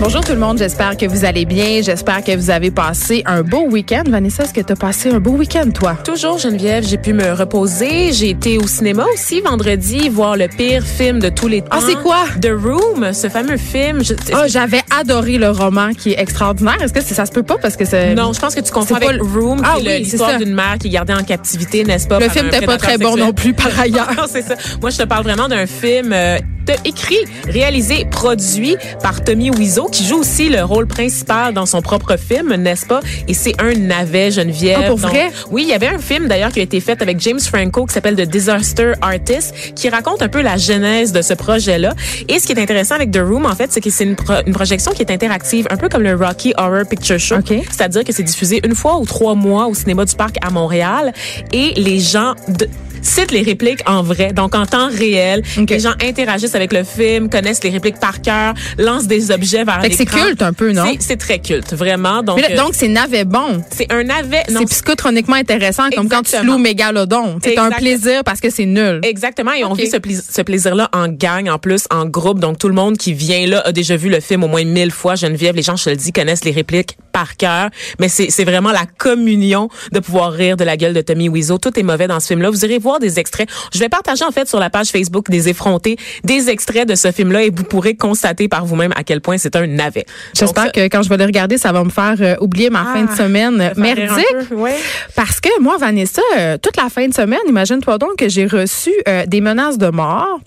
Bonjour 0.00 0.22
tout 0.22 0.32
le 0.32 0.38
monde, 0.38 0.58
j'espère 0.58 0.96
que 0.98 1.06
vous 1.06 1.24
allez 1.24 1.46
bien, 1.46 1.80
j'espère 1.80 2.22
que 2.22 2.36
vous 2.36 2.50
avez 2.50 2.70
passé 2.70 3.22
un 3.24 3.42
beau 3.42 3.66
week-end. 3.70 4.02
Vanessa, 4.06 4.42
est-ce 4.44 4.52
que 4.52 4.60
tu 4.60 4.72
as 4.72 4.76
passé 4.76 5.08
un 5.10 5.18
beau 5.18 5.30
week-end 5.30 5.70
toi? 5.72 5.96
Toujours 6.04 6.36
Geneviève, 6.38 6.84
j'ai 6.86 6.98
pu 6.98 7.14
me 7.14 7.32
reposer. 7.32 8.12
J'ai 8.12 8.30
été 8.30 8.58
au 8.58 8.66
cinéma 8.66 9.06
aussi 9.14 9.40
vendredi 9.40 10.10
voir 10.10 10.36
le 10.36 10.48
pire 10.48 10.82
film 10.82 11.20
de 11.20 11.30
tous 11.30 11.48
les 11.48 11.62
temps. 11.62 11.68
Ah, 11.70 11.78
c'est 11.86 11.94
quoi? 12.02 12.24
The 12.42 12.50
Room, 12.52 13.14
ce 13.14 13.28
fameux 13.30 13.56
film. 13.56 14.04
Je- 14.04 14.12
Ah, 14.34 14.46
j'avais 14.46 14.82
adoré 15.00 15.38
le 15.38 15.48
roman 15.50 15.92
qui 15.94 16.10
est 16.12 16.20
extraordinaire. 16.20 16.82
Est-ce 16.82 16.92
que 16.92 17.00
c'est- 17.00 17.14
ça 17.14 17.24
se 17.24 17.32
peut 17.32 17.42
pas 17.44 17.56
parce 17.56 17.76
que 17.76 17.86
c'est 17.86 18.14
non, 18.14 18.32
je 18.34 18.40
pense 18.40 18.54
que 18.54 18.60
tu 18.60 18.72
confonds 18.72 18.96
c'est 18.98 19.06
avec 19.06 19.08
pas 19.08 19.12
le- 19.14 19.22
Room, 19.40 19.62
Ah 19.64 19.76
qui 19.78 19.86
est 19.86 19.88
oui, 19.90 19.98
le- 20.00 20.04
c'est 20.04 20.10
l'histoire 20.10 20.30
ça. 20.32 20.38
d'une 20.38 20.54
mère 20.54 20.76
qui 20.78 20.88
est 20.88 20.90
gardée 20.90 21.14
en 21.14 21.22
captivité, 21.24 21.82
n'est-ce 21.84 22.08
pas? 22.08 22.18
Le 22.18 22.26
par 22.26 22.34
film 22.34 22.46
un 22.46 22.50
n'était 22.50 22.66
pas 22.66 22.76
prédateur 22.76 22.88
très 22.88 22.98
bon 22.98 23.10
sexuel. 23.12 23.26
non 23.26 23.32
plus 23.32 23.54
par 23.54 23.70
ailleurs. 23.80 24.10
Non, 24.14 24.24
c'est 24.28 24.42
ça. 24.42 24.54
Moi, 24.82 24.90
je 24.90 24.98
te 24.98 25.04
parle 25.04 25.22
vraiment 25.24 25.48
d'un 25.48 25.66
film 25.66 26.12
euh, 26.12 26.36
écrit, 26.84 27.18
réalisé, 27.48 28.06
produit 28.10 28.76
par 29.02 29.22
Tommy 29.22 29.50
Wiseau, 29.50 29.86
qui 29.90 30.04
joue 30.04 30.18
aussi 30.18 30.48
le 30.48 30.62
rôle 30.64 30.86
principal 30.86 31.54
dans 31.54 31.66
son 31.66 31.82
propre 31.82 32.16
film, 32.16 32.54
n'est-ce 32.54 32.86
pas? 32.86 33.00
Et 33.28 33.34
c'est 33.34 33.54
un 33.60 33.74
navet, 33.74 34.30
Geneviève. 34.30 34.78
Ah, 34.84 34.88
pour 34.88 34.98
Donc, 34.98 35.10
vrai? 35.10 35.30
Oui, 35.50 35.62
il 35.62 35.68
y 35.68 35.72
avait 35.74 35.88
un 35.88 35.98
film 35.98 36.26
d'ailleurs 36.28 36.50
qui 36.52 36.60
a 36.60 36.62
été 36.62 36.80
fait 36.80 37.00
avec 37.02 37.20
James 37.20 37.40
Franco 37.40 37.86
qui 37.86 37.94
s'appelle 37.94 38.16
The 38.16 38.28
Disaster 38.28 38.92
Artist, 39.02 39.54
qui 39.74 39.88
raconte 39.88 40.22
un 40.22 40.28
peu 40.28 40.40
la 40.42 40.56
genèse 40.56 41.12
de 41.12 41.22
ce 41.22 41.34
projet-là. 41.34 41.94
Et 42.28 42.38
ce 42.38 42.46
qui 42.46 42.52
est 42.52 42.60
intéressant 42.60 42.94
avec 42.94 43.10
The 43.10 43.18
Room, 43.18 43.46
en 43.46 43.54
fait, 43.54 43.72
c'est 43.72 43.80
que 43.80 43.90
c'est 43.90 44.04
une, 44.04 44.16
pro- 44.16 44.34
une 44.46 44.52
projection 44.54 44.92
qui 44.92 45.02
est 45.02 45.10
interactive, 45.10 45.66
un 45.70 45.76
peu 45.76 45.88
comme 45.88 46.02
le 46.02 46.14
Rocky 46.14 46.54
Horror 46.56 46.86
Picture 46.88 47.18
Show. 47.18 47.36
OK. 47.36 47.52
C'est-à-dire 47.70 48.04
que 48.04 48.12
c'est 48.12 48.22
diffusé 48.22 48.60
une 48.64 48.74
fois 48.74 48.98
ou 48.98 49.04
trois 49.04 49.34
mois 49.34 49.66
au 49.66 49.74
cinéma 49.74 50.04
du 50.04 50.14
Parc 50.14 50.36
à 50.44 50.50
Montréal 50.50 51.12
et 51.52 51.72
les 51.76 51.98
gens 52.00 52.34
de- 52.48 52.68
citent 53.02 53.32
les 53.32 53.42
répliques 53.42 53.82
en 53.86 54.02
vrai, 54.02 54.32
donc 54.32 54.54
en 54.54 54.64
temps 54.64 54.88
réel. 54.88 55.42
Les 55.68 55.78
gens 55.78 55.92
interagissent 56.02 56.53
avec 56.54 56.72
le 56.72 56.84
film, 56.84 57.28
connaissent 57.28 57.62
les 57.62 57.70
répliques 57.70 58.00
par 58.00 58.22
cœur, 58.22 58.54
lancent 58.78 59.06
des 59.06 59.30
objets 59.30 59.64
vers 59.64 59.80
que 59.80 59.90
c'est 59.90 60.00
l'écran. 60.00 60.24
culte 60.24 60.42
un 60.42 60.52
peu, 60.52 60.72
non? 60.72 60.84
C'est- 60.98 61.14
très 61.14 61.38
culte, 61.38 61.72
vraiment. 61.74 62.22
Donc, 62.22 62.40
là, 62.40 62.48
euh, 62.50 62.56
donc 62.56 62.70
c'est 62.72 62.88
navet 62.88 63.24
bon. 63.24 63.62
c'est 63.70 63.90
un 63.92 64.02
navet. 64.02 64.42
C'est 64.48 64.66
psychotroniquement 64.66 65.36
intéressant 65.36 65.88
comme 65.94 66.08
quand 66.08 66.22
tu 66.22 66.44
loues 66.44 66.58
Mégalodon. 66.58 67.38
C'est 67.42 67.56
un 67.56 67.70
plaisir 67.70 68.24
parce 68.24 68.40
que 68.40 68.50
c'est 68.50 68.66
nul. 68.66 69.00
Exactement, 69.02 69.52
et 69.52 69.64
on 69.64 69.74
vit 69.74 69.88
ce, 69.88 70.42
plaisir-là 70.42 70.88
en 70.92 71.08
gang, 71.08 71.48
en 71.48 71.58
plus, 71.58 71.84
en 71.90 72.06
groupe. 72.06 72.40
Donc, 72.40 72.58
tout 72.58 72.68
le 72.68 72.74
monde 72.74 72.96
qui 72.96 73.12
vient 73.12 73.46
là 73.46 73.60
a 73.64 73.72
déjà 73.72 73.96
vu 73.96 74.08
le 74.08 74.20
film 74.20 74.44
au 74.44 74.48
moins 74.48 74.64
mille 74.64 74.90
fois. 74.90 75.14
Geneviève, 75.14 75.54
les 75.54 75.62
gens, 75.62 75.76
je 75.76 75.84
te 75.84 75.90
le 75.90 75.96
dis, 75.96 76.12
connaissent 76.12 76.44
les 76.44 76.50
répliques 76.50 76.96
par 77.12 77.36
cœur. 77.36 77.70
Mais 78.00 78.08
c'est 78.08 78.30
c'est 78.30 78.44
vraiment 78.44 78.72
la 78.72 78.86
communion 78.86 79.68
de 79.92 80.00
pouvoir 80.00 80.32
rire 80.32 80.56
de 80.56 80.64
la 80.64 80.76
gueule 80.76 80.94
de 80.94 81.00
Tommy 81.00 81.28
Wiseau. 81.28 81.58
Tout 81.58 81.78
est 81.78 81.82
mauvais 81.82 82.08
dans 82.08 82.20
ce 82.20 82.26
film-là. 82.28 82.50
Vous 82.50 82.64
irez 82.64 82.78
voir 82.78 82.98
des 82.98 83.18
extraits. 83.18 83.48
Je 83.72 83.78
vais 83.78 83.88
partager, 83.88 84.24
en 84.24 84.32
fait, 84.32 84.48
sur 84.48 84.58
la 84.58 84.70
page 84.70 84.88
Facebook 84.88 85.30
des 85.30 85.48
effrontés, 85.48 85.96
des 86.24 86.43
extraits 86.48 86.88
de 86.88 86.94
ce 86.94 87.10
film-là 87.12 87.42
et 87.42 87.50
vous 87.50 87.64
pourrez 87.64 87.94
constater 87.94 88.48
par 88.48 88.64
vous-même 88.66 88.92
à 88.96 89.02
quel 89.04 89.20
point 89.20 89.38
c'est 89.38 89.54
un 89.56 89.66
navet. 89.66 90.06
J'espère 90.36 90.72
que 90.72 90.86
quand 90.88 91.02
je 91.02 91.08
vais 91.08 91.16
les 91.16 91.24
regarder, 91.26 91.58
ça 91.58 91.72
va 91.72 91.82
me 91.84 91.90
faire 91.90 92.16
euh, 92.20 92.36
oublier 92.40 92.70
ma 92.70 92.84
fin 92.84 93.02
de 93.02 93.08
Ah, 93.12 93.16
semaine 93.16 93.72
merdique. 93.76 94.48
peu, 94.48 94.54
ouais. 94.54 94.76
Parce 95.16 95.40
que 95.40 95.60
moi, 95.60 95.76
Vanessa, 95.78 96.22
euh, 96.38 96.56
toute 96.58 96.76
la 96.76 96.88
fin 96.88 97.06
de 97.08 97.14
semaine, 97.14 97.40
imagine-toi 97.48 97.98
donc 97.98 98.16
que 98.16 98.28
j'ai 98.28 98.46
reçu 98.46 98.92
euh, 99.08 99.24
des 99.26 99.40
menaces 99.40 99.78
de 99.78 99.88
mort, 99.88 100.40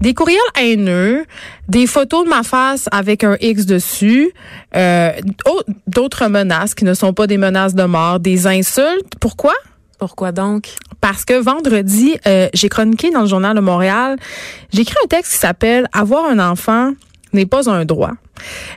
des 0.00 0.12
courriels 0.14 0.38
haineux, 0.60 1.24
des 1.68 1.86
photos 1.86 2.24
de 2.24 2.28
ma 2.28 2.42
face 2.42 2.88
avec 2.92 3.24
un 3.24 3.36
X 3.40 3.64
dessus, 3.66 4.32
euh, 4.76 5.12
au- 5.46 5.62
d'autres 5.86 6.26
menaces 6.28 6.74
qui 6.74 6.84
ne 6.84 6.94
sont 6.94 7.12
pas 7.12 7.26
des 7.26 7.38
menaces 7.38 7.74
de 7.74 7.84
mort, 7.84 8.20
des 8.20 8.46
insultes. 8.46 9.14
Pourquoi? 9.20 9.54
Pourquoi 9.98 10.32
donc? 10.32 10.68
Parce 11.00 11.24
que 11.24 11.34
vendredi, 11.34 12.16
euh, 12.26 12.48
j'ai 12.54 12.68
chroniqué 12.68 13.10
dans 13.10 13.22
le 13.22 13.26
journal 13.26 13.54
de 13.54 13.60
Montréal, 13.60 14.16
j'ai 14.72 14.82
écrit 14.82 14.96
un 15.04 15.08
texte 15.08 15.32
qui 15.32 15.38
s'appelle 15.38 15.88
Avoir 15.92 16.24
un 16.26 16.38
enfant 16.38 16.92
n'est 17.32 17.46
pas 17.46 17.68
un 17.70 17.84
droit. 17.84 18.12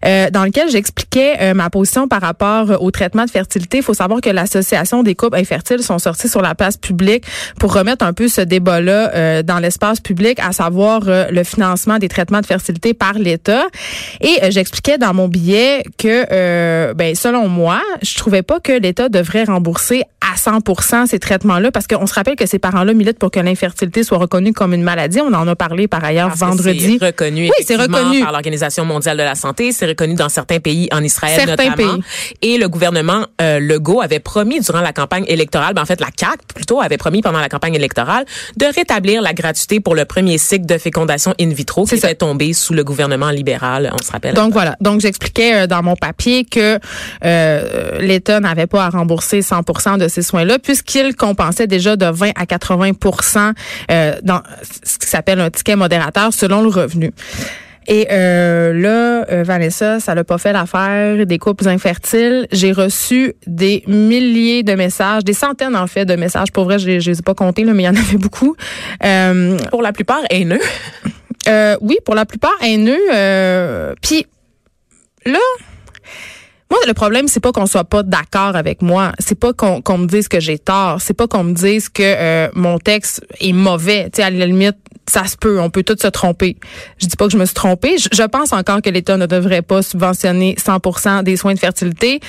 Euh, 0.05 0.29
dans 0.29 0.43
lequel 0.45 0.69
j'expliquais 0.69 1.35
euh, 1.41 1.53
ma 1.53 1.69
position 1.69 2.07
par 2.07 2.21
rapport 2.21 2.71
euh, 2.71 2.77
au 2.79 2.91
traitement 2.91 3.25
de 3.25 3.29
fertilité. 3.29 3.77
Il 3.77 3.83
faut 3.83 3.93
savoir 3.93 4.21
que 4.21 4.29
l'Association 4.29 5.03
des 5.03 5.15
couples 5.15 5.37
infertiles 5.37 5.83
sont 5.83 5.99
sortis 5.99 6.29
sur 6.29 6.41
la 6.41 6.55
place 6.55 6.77
publique 6.77 7.23
pour 7.59 7.73
remettre 7.73 8.05
un 8.05 8.13
peu 8.13 8.27
ce 8.27 8.41
débat-là 8.41 9.11
euh, 9.13 9.43
dans 9.43 9.59
l'espace 9.59 9.99
public, 9.99 10.39
à 10.39 10.51
savoir 10.51 11.01
euh, 11.07 11.25
le 11.31 11.43
financement 11.43 11.97
des 11.97 12.07
traitements 12.07 12.41
de 12.41 12.45
fertilité 12.45 12.93
par 12.93 13.13
l'État. 13.13 13.63
Et 14.21 14.37
euh, 14.43 14.47
j'expliquais 14.51 14.97
dans 14.97 15.13
mon 15.13 15.27
billet 15.27 15.83
que, 15.97 16.25
euh, 16.31 16.93
ben, 16.93 17.15
selon 17.15 17.47
moi, 17.47 17.81
je 18.01 18.15
trouvais 18.17 18.41
pas 18.43 18.59
que 18.59 18.71
l'État 18.71 19.09
devrait 19.09 19.43
rembourser 19.45 20.03
à 20.21 20.35
100% 20.35 21.07
ces 21.07 21.19
traitements-là, 21.19 21.71
parce 21.71 21.87
qu'on 21.87 22.05
se 22.05 22.13
rappelle 22.13 22.35
que 22.35 22.45
ces 22.45 22.59
parents-là 22.59 22.93
militent 22.93 23.19
pour 23.19 23.31
que 23.31 23.39
l'infertilité 23.39 24.03
soit 24.03 24.17
reconnue 24.17 24.53
comme 24.53 24.73
une 24.73 24.83
maladie. 24.83 25.19
On 25.21 25.33
en 25.33 25.47
a 25.47 25.55
parlé 25.55 25.87
par 25.87 26.03
ailleurs 26.03 26.35
vendredi. 26.35 26.97
C'est 26.99 27.05
reconnu, 27.05 27.43
Oui, 27.43 27.65
c'est 27.65 27.75
reconnu. 27.75 28.21
par 28.21 28.31
l'Organisation 28.31 28.83
mondiale 28.85 29.17
de 29.17 29.23
la 29.23 29.35
santé. 29.35 29.46
C'est 29.71 29.85
reconnu 29.85 30.15
dans 30.15 30.29
certains 30.29 30.59
pays, 30.59 30.87
en 30.91 31.03
Israël 31.03 31.41
Certains 31.45 31.69
notamment. 31.69 31.95
pays. 31.95 32.03
Et 32.41 32.57
le 32.57 32.69
gouvernement 32.69 33.25
euh, 33.41 33.59
Legault 33.59 34.01
avait 34.01 34.19
promis 34.19 34.59
durant 34.59 34.81
la 34.81 34.93
campagne 34.93 35.25
électorale, 35.27 35.73
ben 35.73 35.81
en 35.81 35.85
fait 35.85 35.99
la 35.99 36.11
CAC 36.11 36.39
plutôt 36.53 36.81
avait 36.81 36.97
promis 36.97 37.21
pendant 37.21 37.39
la 37.39 37.49
campagne 37.49 37.75
électorale 37.75 38.25
de 38.55 38.65
rétablir 38.65 39.21
la 39.21 39.33
gratuité 39.33 39.79
pour 39.79 39.95
le 39.95 40.05
premier 40.05 40.37
cycle 40.37 40.65
de 40.65 40.77
fécondation 40.77 41.33
in 41.39 41.49
vitro 41.49 41.85
qui 41.85 41.95
était 41.95 42.15
tombé 42.15 42.53
sous 42.53 42.73
le 42.73 42.83
gouvernement 42.83 43.29
libéral, 43.29 43.91
on 43.93 44.05
se 44.05 44.11
rappelle. 44.11 44.33
Donc 44.33 44.53
voilà. 44.53 44.75
Donc 44.81 45.01
j'expliquais 45.01 45.55
euh, 45.55 45.67
dans 45.67 45.83
mon 45.83 45.95
papier 45.95 46.45
que 46.45 46.79
euh, 47.25 47.99
l'État 47.99 48.39
n'avait 48.39 48.67
pas 48.67 48.85
à 48.85 48.89
rembourser 48.89 49.41
100% 49.41 49.97
de 49.97 50.07
ces 50.07 50.21
soins-là 50.21 50.59
puisqu'il 50.59 51.15
compensait 51.15 51.67
déjà 51.67 51.95
de 51.95 52.05
20 52.05 52.31
à 52.35 52.45
80% 52.45 53.53
euh, 53.91 54.15
dans 54.23 54.41
ce 54.83 54.97
qui 54.97 55.07
s'appelle 55.07 55.39
un 55.39 55.49
ticket 55.49 55.75
modérateur 55.75 56.33
selon 56.33 56.61
le 56.61 56.69
revenu. 56.69 57.11
Et 57.87 58.07
euh, 58.11 58.73
là, 58.73 59.25
euh, 59.31 59.43
Vanessa, 59.43 59.99
ça 60.01 60.13
l'a 60.13 60.25
pas 60.25 60.37
fait 60.37 60.51
l'affaire 60.51 61.25
des 61.25 61.37
couples 61.37 61.67
infertiles. 61.69 62.45
J'ai 62.51 62.73
reçu 62.73 63.33
des 63.47 63.83
milliers 63.87 64.63
de 64.63 64.73
messages, 64.73 65.23
des 65.23 65.33
centaines 65.33 65.75
en 65.75 65.87
fait 65.87 66.05
de 66.05 66.15
messages. 66.15 66.51
Pour 66.51 66.65
vrai, 66.65 66.79
je 66.79 66.99
je 66.99 67.11
les 67.11 67.19
ai 67.19 67.21
pas 67.21 67.33
comptés, 67.33 67.63
là, 67.63 67.73
mais 67.73 67.83
il 67.83 67.85
y 67.85 67.89
en 67.89 67.95
avait 67.95 68.17
beaucoup. 68.17 68.55
Euh, 69.05 69.57
pour 69.71 69.81
la 69.81 69.93
plupart 69.93 70.21
haineux. 70.29 70.59
euh, 71.47 71.77
oui, 71.81 71.97
pour 72.05 72.15
la 72.15 72.25
plupart 72.25 72.55
haineux. 72.61 72.99
Euh, 73.13 73.93
Puis 74.01 74.25
là, 75.25 75.39
moi, 76.69 76.79
le 76.85 76.93
problème, 76.93 77.27
c'est 77.27 77.39
pas 77.39 77.53
qu'on 77.53 77.65
soit 77.65 77.85
pas 77.85 78.03
d'accord 78.03 78.55
avec 78.55 78.81
moi. 78.81 79.13
C'est 79.19 79.39
pas 79.39 79.53
qu'on 79.53 79.97
me 79.97 80.05
dise 80.05 80.27
que 80.27 80.39
j'ai 80.39 80.59
tort. 80.59 80.99
C'est 80.99 81.13
pas 81.13 81.27
qu'on 81.27 81.43
me 81.45 81.53
dise 81.53 81.87
que 81.87 82.03
euh, 82.03 82.49
mon 82.55 82.77
texte 82.77 83.25
est 83.39 83.53
mauvais. 83.53 84.09
Tu 84.11 84.17
sais, 84.17 84.23
à 84.23 84.29
la 84.29 84.45
limite, 84.45 84.75
ça 85.07 85.25
se 85.25 85.37
peut. 85.37 85.61
On 85.61 85.69
peut 85.69 85.83
tous 85.83 86.01
se 86.01 86.07
tromper. 86.07 86.57
Je 86.97 87.07
dis 87.07 87.15
pas 87.15 87.25
que 87.25 87.31
je 87.31 87.37
me 87.37 87.45
suis 87.45 87.55
trompée. 87.55 87.95
Je, 87.97 88.23
pense 88.23 88.51
encore 88.51 88.81
que 88.81 88.89
l'État 88.89 89.15
ne 89.15 89.25
devrait 89.25 89.61
pas 89.61 89.81
subventionner 89.81 90.55
100% 90.55 91.23
des 91.23 91.37
soins 91.37 91.53
de 91.53 91.59
fertilité. 91.59 92.19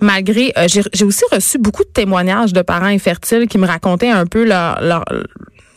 Malgré, 0.00 0.52
euh, 0.58 0.66
j'ai 0.68 1.04
aussi 1.04 1.24
reçu 1.32 1.56
beaucoup 1.56 1.84
de 1.84 1.88
témoignages 1.88 2.52
de 2.52 2.60
parents 2.60 2.86
infertiles 2.86 3.46
qui 3.48 3.56
me 3.56 3.66
racontaient 3.66 4.10
un 4.10 4.26
peu 4.26 4.44
leur 4.44 4.82
leur 4.82 5.04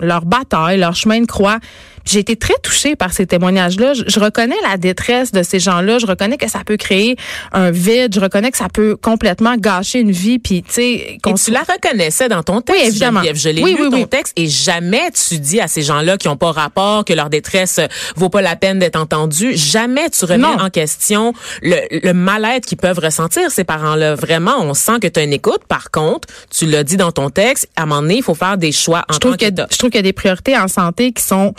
leur 0.02 0.26
bataille, 0.26 0.80
leur 0.80 0.96
chemin 0.96 1.22
de 1.22 1.28
croix. 1.28 1.60
J'ai 2.06 2.20
été 2.20 2.36
très 2.36 2.56
touchée 2.64 2.96
par 2.96 3.14
ces 3.14 3.26
témoignages-là. 3.28 3.94
Je, 3.94 4.04
je 4.08 4.20
reconnais 4.20 4.56
la 4.70 4.78
détresse 4.78 5.32
de 5.32 5.44
ces 5.44 5.60
gens-là. 5.60 6.00
Je 6.00 6.06
reconnais 6.06 6.38
que 6.38 6.50
ça 6.50 6.60
peut 6.66 6.78
créer 6.78 7.16
un 7.52 7.72
vide. 7.72 8.14
Je 8.16 8.20
reconnais 8.20 8.52
que 8.52 8.58
ça 8.58 8.68
peut 8.74 8.96
complètement 8.96 9.56
gâcher 9.58 10.00
une 10.00 10.12
vie. 10.12 10.40
Puis, 10.40 10.64
tu 10.64 10.72
sais, 10.74 11.18
tu 11.46 11.52
la 11.52 11.62
reconnaissais 11.62 12.28
dans 12.30 12.44
ton 12.44 12.62
texte, 12.62 12.82
Oui, 12.82 12.88
évidemment. 12.88 13.20
Geneviève. 13.22 13.36
Je 13.38 13.50
l'ai 13.50 13.64
Oui, 13.64 13.76
lu 13.76 13.84
oui, 13.88 13.90
ton 14.02 14.06
texte 14.08 14.34
et 14.36 14.48
jamais 14.48 15.10
tu 15.12 15.38
dis 15.40 15.60
à 15.60 15.68
ces 15.68 15.82
gens-là 15.82 16.18
qui 16.18 16.28
ont 16.28 16.38
pas 16.38 16.52
rapport, 16.52 17.06
que 17.06 17.14
leur 17.14 17.30
détresse 17.30 17.80
euh, 17.80 17.88
vaut 18.16 18.30
pas 18.30 18.42
la 18.42 18.56
peine 18.56 18.80
d'être 18.80 18.96
entendue, 18.96 19.56
jamais 19.56 20.10
tu 20.10 20.26
remets 20.26 20.38
Non. 20.40 20.60
en 20.60 20.70
question 20.70 21.34
le, 21.62 21.76
le 21.92 22.14
mal-être 22.14 22.66
qu'ils 22.66 22.78
peuvent 22.78 23.00
ressentir, 23.00 23.52
ces 23.52 23.64
parents-là. 23.64 24.16
Vraiment, 24.16 24.56
on 24.60 24.74
sent 24.74 25.00
que 25.02 25.08
tu 25.08 25.20
as 25.20 25.24
une 25.24 25.34
écoute. 25.34 25.62
Par 25.68 25.92
contre, 25.92 26.28
tu 26.50 26.66
l'as 26.66 26.84
dit 26.84 26.98
dans 26.98 27.12
ton 27.12 27.30
texte, 27.30 27.68
à 27.76 27.84
un 27.84 27.86
moment 27.86 28.02
donné, 28.02 28.18
il 28.18 28.24
faut 28.24 28.36
faire 28.36 28.58
des 28.58 28.72
choix 28.72 29.04
en 29.10 29.14
je 29.14 29.20
trouve 29.20 29.38
que 29.38 29.46
je 29.46 29.78
trouve 29.78 29.90
qu'il 29.90 30.00
y 30.00 30.00
a 30.00 30.04
des 30.04 30.14
priorités 30.14 30.58
en 30.58 30.68
santé 30.68 31.12
qui 31.12 31.24
sont 31.24 31.54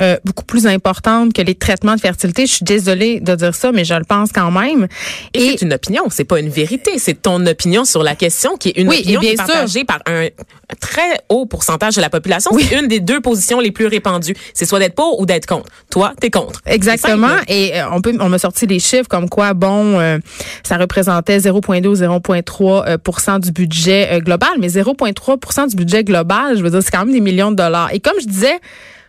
euh, 0.00 0.16
beaucoup 0.24 0.44
plus 0.44 0.66
importante 0.66 1.32
que 1.32 1.40
les 1.40 1.54
traitements 1.54 1.94
de 1.94 2.00
fertilité. 2.00 2.46
Je 2.46 2.52
suis 2.52 2.64
désolée 2.64 3.20
de 3.20 3.34
dire 3.34 3.54
ça, 3.54 3.72
mais 3.72 3.84
je 3.84 3.94
le 3.94 4.04
pense 4.04 4.30
quand 4.30 4.50
même. 4.50 4.88
Et, 5.32 5.52
c'est 5.52 5.62
une 5.62 5.72
opinion, 5.72 6.04
c'est 6.10 6.24
pas 6.24 6.38
une 6.38 6.50
vérité. 6.50 6.98
C'est 6.98 7.22
ton 7.22 7.44
opinion 7.46 7.84
sur 7.86 8.02
la 8.02 8.14
question 8.14 8.56
qui 8.56 8.68
est 8.70 8.78
une 8.78 8.88
opinion 8.88 9.20
qui 9.20 9.28
est 9.28 9.36
partagée 9.36 9.84
par 9.84 10.00
un 10.06 10.28
très 10.80 11.20
haut 11.30 11.46
pourcentage 11.46 11.96
de 11.96 12.00
la 12.00 12.10
population. 12.10 12.50
Oui. 12.52 12.66
C'est 12.68 12.78
une 12.78 12.88
des 12.88 13.00
deux 13.00 13.20
positions 13.20 13.58
les 13.58 13.70
plus 13.70 13.86
répandues. 13.86 14.34
C'est 14.52 14.66
soit 14.66 14.80
d'être 14.80 14.94
pour 14.94 15.18
ou 15.18 15.24
d'être 15.24 15.46
contre. 15.46 15.70
Toi, 15.90 16.12
t'es 16.20 16.30
contre. 16.30 16.60
Exactement. 16.66 17.36
Et 17.48 17.80
euh, 17.80 17.90
on 17.92 18.00
peut, 18.02 18.14
on 18.20 18.28
m'a 18.28 18.38
sorti 18.38 18.66
des 18.66 18.80
chiffres 18.80 19.08
comme 19.08 19.30
quoi, 19.30 19.54
bon, 19.54 19.98
euh, 19.98 20.18
ça 20.62 20.76
représentait 20.76 21.38
0,2 21.38 21.86
ou 21.86 21.94
0,3% 21.94 23.40
du 23.40 23.52
budget 23.52 24.20
global, 24.20 24.50
mais 24.58 24.68
0,3% 24.68 25.70
du 25.70 25.76
budget 25.76 26.04
global, 26.04 26.56
je 26.58 26.62
veux 26.62 26.70
dire, 26.70 26.82
c'est 26.82 26.90
quand 26.90 27.06
même 27.06 27.14
des 27.14 27.20
millions 27.20 27.50
de 27.50 27.56
dollars. 27.56 27.94
Et 27.94 28.00
comme 28.00 28.20
je 28.20 28.26
disais, 28.26 28.60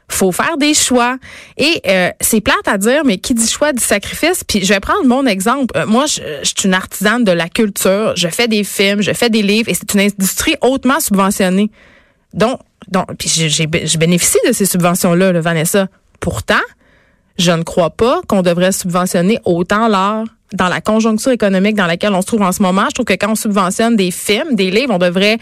faut 0.10 0.32
faire 0.32 0.58
des 0.58 0.74
choix. 0.74 1.18
Et 1.58 1.82
euh, 1.88 2.10
c'est 2.22 2.42
plate 2.42 2.68
à 2.68 2.78
dire, 2.78 3.04
mais 3.06 3.18
qui 3.18 3.34
dit 3.34 3.48
choix 3.48 3.74
dit 3.74 3.84
sacrifice. 3.84 4.44
Puis 4.44 4.64
je 4.64 4.74
vais 4.74 4.80
prendre 4.80 5.06
mon 5.06 5.26
exemple. 5.26 5.78
Euh, 5.78 5.86
moi, 5.86 6.06
je, 6.06 6.22
suis 6.44 6.68
une 6.68 6.74
artisane 6.74 7.24
de 7.24 7.32
la 7.32 7.50
culture. 7.50 8.14
Je 8.16 8.28
fais 8.28 8.48
des 8.48 8.64
films, 8.64 9.02
je 9.02 9.12
fais 9.14 9.30
des 9.30 9.42
livres, 9.42 9.70
et 9.70 9.74
c'est 9.74 9.94
une 9.94 10.02
industrie 10.02 10.56
hautement 10.62 11.00
subventionnée. 11.00 11.70
Donc, 12.34 12.60
donc 12.90 13.06
puis 13.18 13.30
je 13.30 13.98
bénéficie 13.98 14.40
de 14.48 14.54
ces 14.54 14.66
subventions-là, 14.66 15.34
là, 15.34 15.42
Vanessa. 15.42 15.88
Pourtant, 16.20 16.56
je 17.38 17.52
ne 17.52 17.64
crois 17.64 17.92
pas 17.92 18.22
qu'on 18.28 18.42
devrait 18.42 18.72
subventionner 18.72 19.40
autant 19.46 19.88
l'art 19.88 20.26
dans 20.54 20.68
la 20.68 20.82
conjoncture 20.82 21.32
économique 21.32 21.76
dans 21.76 21.86
laquelle 21.86 22.14
on 22.14 22.22
se 22.22 22.28
trouve 22.28 22.42
en 22.42 22.52
ce 22.52 22.62
moment, 22.62 22.86
je 22.90 22.94
trouve 22.94 23.06
que 23.06 23.14
quand 23.14 23.32
on 23.32 23.36
subventionne 23.36 23.96
des 23.96 24.12
films, 24.12 24.56
des 24.56 24.72
livres, 24.72 24.94
on 24.94 24.98
devrait 24.98 25.38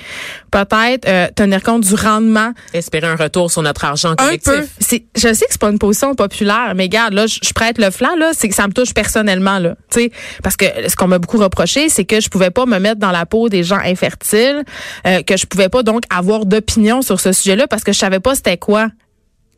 peut-être 0.51 1.07
euh, 1.07 1.27
tenir 1.35 1.61
compte 1.61 1.83
du 1.83 1.95
rendement. 1.95 2.53
Espérer 2.73 3.07
un 3.07 3.15
retour 3.15 3.51
sur 3.51 3.61
notre 3.61 3.85
argent 3.85 4.15
collectif. 4.15 4.53
Un 4.53 4.61
peu. 4.61 4.67
Je 5.15 5.33
sais 5.33 5.45
que 5.45 5.51
c'est 5.51 5.61
pas 5.61 5.69
une 5.69 5.79
position 5.79 6.15
populaire, 6.15 6.73
mais 6.75 6.83
regarde, 6.83 7.13
là, 7.13 7.27
je, 7.27 7.53
prête 7.53 7.77
le 7.77 7.91
flanc, 7.91 8.15
là, 8.17 8.31
c'est 8.33 8.49
que 8.49 8.55
ça 8.55 8.67
me 8.67 8.73
touche 8.73 8.93
personnellement, 8.93 9.59
là. 9.59 9.75
Tu 9.91 10.01
sais, 10.01 10.11
parce 10.43 10.57
que 10.57 10.65
ce 10.87 10.95
qu'on 10.95 11.07
m'a 11.07 11.19
beaucoup 11.19 11.37
reproché, 11.37 11.89
c'est 11.89 12.05
que 12.05 12.19
je 12.19 12.29
pouvais 12.29 12.51
pas 12.51 12.65
me 12.65 12.79
mettre 12.79 12.99
dans 12.99 13.11
la 13.11 13.25
peau 13.25 13.49
des 13.49 13.63
gens 13.63 13.79
infertiles, 13.83 14.63
euh, 15.07 15.21
que 15.21 15.37
je 15.37 15.45
pouvais 15.45 15.69
pas 15.69 15.83
donc 15.83 16.03
avoir 16.09 16.45
d'opinion 16.45 17.01
sur 17.01 17.19
ce 17.19 17.31
sujet-là 17.31 17.67
parce 17.67 17.83
que 17.83 17.93
je 17.93 17.99
savais 17.99 18.19
pas 18.19 18.35
c'était 18.35 18.57
quoi 18.57 18.89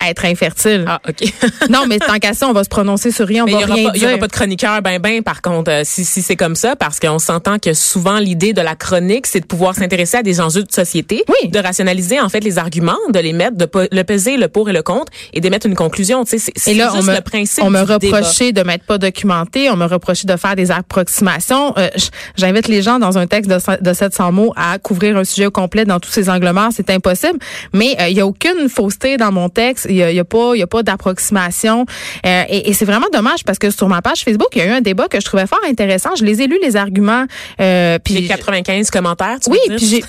être 0.06 0.26
infertile. 0.26 0.86
Ah, 0.88 1.02
OK. 1.08 1.28
non, 1.70 1.86
mais 1.88 2.00
tant 2.00 2.18
qu'à 2.20 2.34
ça, 2.34 2.48
on 2.48 2.54
va 2.54 2.64
se 2.64 2.70
prononcer 2.70 3.12
sur 3.12 3.28
rien, 3.28 3.46
on 3.48 3.52
va 3.52 3.66
rien 3.66 3.92
Il 3.96 4.02
n'y 4.02 4.08
aura 4.08 4.18
pas 4.18 4.28
de 4.28 4.32
chroniqueur, 4.32 4.82
ben, 4.82 5.00
ben, 5.00 5.24
par 5.24 5.42
contre, 5.42 5.72
euh, 5.72 5.82
si, 5.84 6.06
si 6.06 6.22
c'est 6.22 6.36
comme 6.36 6.56
ça, 6.56 6.76
parce 6.76 7.00
qu'on 7.00 7.20
s'entend 7.20 7.60
que 7.60 7.74
souvent, 7.74 8.20
l'idée 8.20 8.54
de 8.54 8.62
la 8.62 8.76
chronique, 8.76 9.28
c'est 9.28 9.40
de 9.40 9.46
pouvoir 9.46 9.76
s'intéresser 9.76 10.18
à 10.18 10.24
des 10.24 10.40
enjeux 10.42 10.64
de 10.64 10.72
société, 10.72 11.24
oui. 11.28 11.50
de 11.50 11.60
rationaliser, 11.60 12.20
en 12.20 12.30
fait, 12.30 12.42
les 12.42 12.58
arguments, 12.58 12.98
de 13.10 13.20
les 13.20 13.34
mettre, 13.34 13.58
de 13.58 13.70
le 13.92 14.04
peser, 14.04 14.38
le 14.38 14.48
pour 14.48 14.70
et 14.70 14.74
le 14.74 14.84
contre, 14.84 15.12
et 15.34 15.42
d'émettre 15.42 15.68
une 15.68 15.76
conclusion. 15.76 16.24
Tu 16.24 16.40
sais, 16.40 16.52
c'est 16.56 16.74
juste 16.74 17.04
me, 17.04 17.16
le 17.16 17.22
principe 17.22 17.64
On 17.64 17.70
me 17.70 17.82
reprochait 17.82 18.52
de 18.52 18.62
m'être 18.64 18.84
pas 18.84 18.98
documenté, 18.98 19.70
on 19.70 19.76
me 19.76 19.86
reprochait 19.86 20.28
de 20.28 20.36
faire 20.36 20.56
des 20.56 20.72
approximations. 20.72 21.74
Euh, 21.78 21.90
J'invite 22.36 22.68
les 22.68 22.82
gens 22.82 23.00
dans 23.00 23.18
un 23.18 23.28
texte 23.28 23.50
de, 23.50 23.58
de 23.82 23.94
700 23.94 24.32
mots 24.32 24.54
à 24.56 24.78
couvrir 24.80 25.18
un 25.18 25.24
sujet 25.24 25.50
complet 25.50 25.86
dans 25.86 26.00
tous 26.00 26.12
ces 26.12 26.30
angles 26.30 26.52
morts. 26.52 26.70
C'est 26.76 26.90
impossible. 26.90 27.40
Mais 27.74 27.96
euh, 28.00 28.10
il 28.10 28.18
y 28.18 28.22
a 28.22 28.28
aucune 28.28 28.70
fausseté 28.70 29.18
dans 29.18 29.32
mon 29.32 29.50
texte. 29.50 29.87
Il 29.88 29.96
y 29.96 30.04
a, 30.04 30.12
y 30.12 30.20
a 30.20 30.26
pas, 30.26 30.52
il 30.56 30.60
y 30.60 30.64
a 30.64 30.68
pas 30.68 30.84
d'approximation. 30.84 31.86
Euh, 32.26 32.44
et, 32.50 32.70
et 32.70 32.74
c'est 32.74 32.86
vraiment 32.86 33.08
dommage 33.12 33.44
parce 33.44 33.60
que 33.60 33.70
sur 33.70 33.88
ma 33.88 34.02
page 34.02 34.24
Facebook, 34.24 34.48
il 34.54 34.60
y 34.60 34.62
a 34.62 34.66
eu 34.68 34.72
un 34.72 34.82
débat 34.82 35.08
que 35.08 35.20
je 35.20 35.26
trouvais 35.26 35.48
fort 35.48 35.62
intéressant. 35.68 36.10
Je 36.18 36.24
les 36.24 36.42
ai 36.42 36.48
lus 36.48 36.60
les 36.62 36.76
arguments. 36.76 37.26
Euh, 37.60 38.00
puis 38.04 38.16
les 38.16 38.28
95 38.28 38.90
commentaires. 38.92 39.38
Tu 39.44 39.50
oui, 39.50 39.60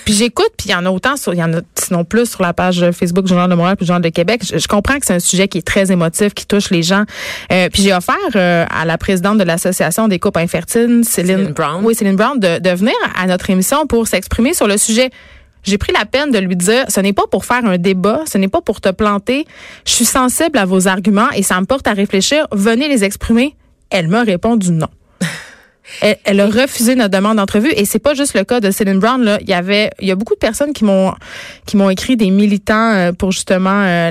puis 0.04 0.14
j'écoute, 0.14 0.50
puis 0.56 0.68
il 0.68 0.72
y 0.72 0.74
en 0.74 0.86
a 0.86 0.90
autant 0.90 1.16
sur, 1.16 1.34
il 1.34 1.38
y 1.38 1.42
en 1.42 1.52
a 1.52 1.60
sinon 1.74 2.04
plus 2.04 2.30
sur 2.30 2.42
la 2.42 2.52
page 2.52 2.90
Facebook 2.92 3.24
du 3.24 3.30
Journal 3.30 3.48
de 3.50 3.54
Montréal 3.54 3.76
puis 3.76 3.86
Journal 3.86 4.02
de 4.02 4.08
Québec. 4.08 4.42
Je, 4.44 4.66
comprends 4.66 4.98
que 4.98 5.06
c'est 5.06 5.14
un 5.14 5.20
sujet 5.20 5.48
qui 5.48 5.58
est 5.58 5.66
très 5.66 5.90
émotif, 5.90 6.34
qui 6.34 6.46
touche 6.46 6.70
les 6.70 6.82
gens. 6.82 7.04
Euh, 7.52 7.68
puis 7.72 7.82
j'ai 7.82 7.94
offert 7.94 8.16
euh, 8.36 8.64
à 8.68 8.84
la 8.84 8.98
présidente 8.98 9.38
de 9.38 9.44
l'association 9.44 10.08
des 10.08 10.18
couples 10.18 10.40
infertiles, 10.40 11.02
Céline, 11.04 11.48
Brown, 11.48 11.84
oui, 11.84 11.94
Céline 11.94 12.16
Brown, 12.16 12.38
de, 12.38 12.58
de 12.58 12.70
venir 12.70 12.94
à 13.16 13.26
notre 13.26 13.50
émission 13.50 13.86
pour 13.86 14.06
s'exprimer 14.06 14.54
sur 14.54 14.66
le 14.66 14.76
sujet 14.76 15.10
j'ai 15.68 15.78
pris 15.78 15.92
la 15.92 16.04
peine 16.04 16.30
de 16.30 16.38
lui 16.38 16.56
dire, 16.56 16.84
ce 16.88 17.00
n'est 17.00 17.12
pas 17.12 17.26
pour 17.30 17.44
faire 17.44 17.64
un 17.64 17.78
débat, 17.78 18.22
ce 18.26 18.38
n'est 18.38 18.48
pas 18.48 18.60
pour 18.60 18.80
te 18.80 18.88
planter. 18.88 19.46
Je 19.86 19.92
suis 19.92 20.04
sensible 20.04 20.58
à 20.58 20.64
vos 20.64 20.88
arguments 20.88 21.30
et 21.34 21.42
ça 21.42 21.60
me 21.60 21.66
porte 21.66 21.86
à 21.86 21.92
réfléchir. 21.92 22.46
Venez 22.52 22.88
les 22.88 23.04
exprimer. 23.04 23.54
Elle 23.90 24.08
m'a 24.08 24.22
répondu 24.22 24.70
non. 24.70 24.88
Elle, 26.02 26.40
a 26.40 26.46
refusé 26.46 26.94
notre 26.94 27.10
demande 27.10 27.38
d'entrevue 27.38 27.72
et 27.74 27.84
c'est 27.86 27.98
pas 27.98 28.14
juste 28.14 28.34
le 28.34 28.44
cas 28.44 28.60
de 28.60 28.70
Céline 28.70 28.98
Brown 28.98 29.22
là. 29.22 29.38
Il 29.40 29.48
y 29.48 29.54
avait, 29.54 29.90
il 30.00 30.08
y 30.08 30.10
a 30.10 30.16
beaucoup 30.16 30.34
de 30.34 30.38
personnes 30.38 30.74
qui 30.74 30.84
m'ont 30.84 31.14
qui 31.64 31.78
m'ont 31.78 31.88
écrit 31.88 32.16
des 32.16 32.30
militants 32.30 32.92
euh, 32.92 33.12
pour 33.12 33.32
justement 33.32 33.84
euh, 33.84 34.10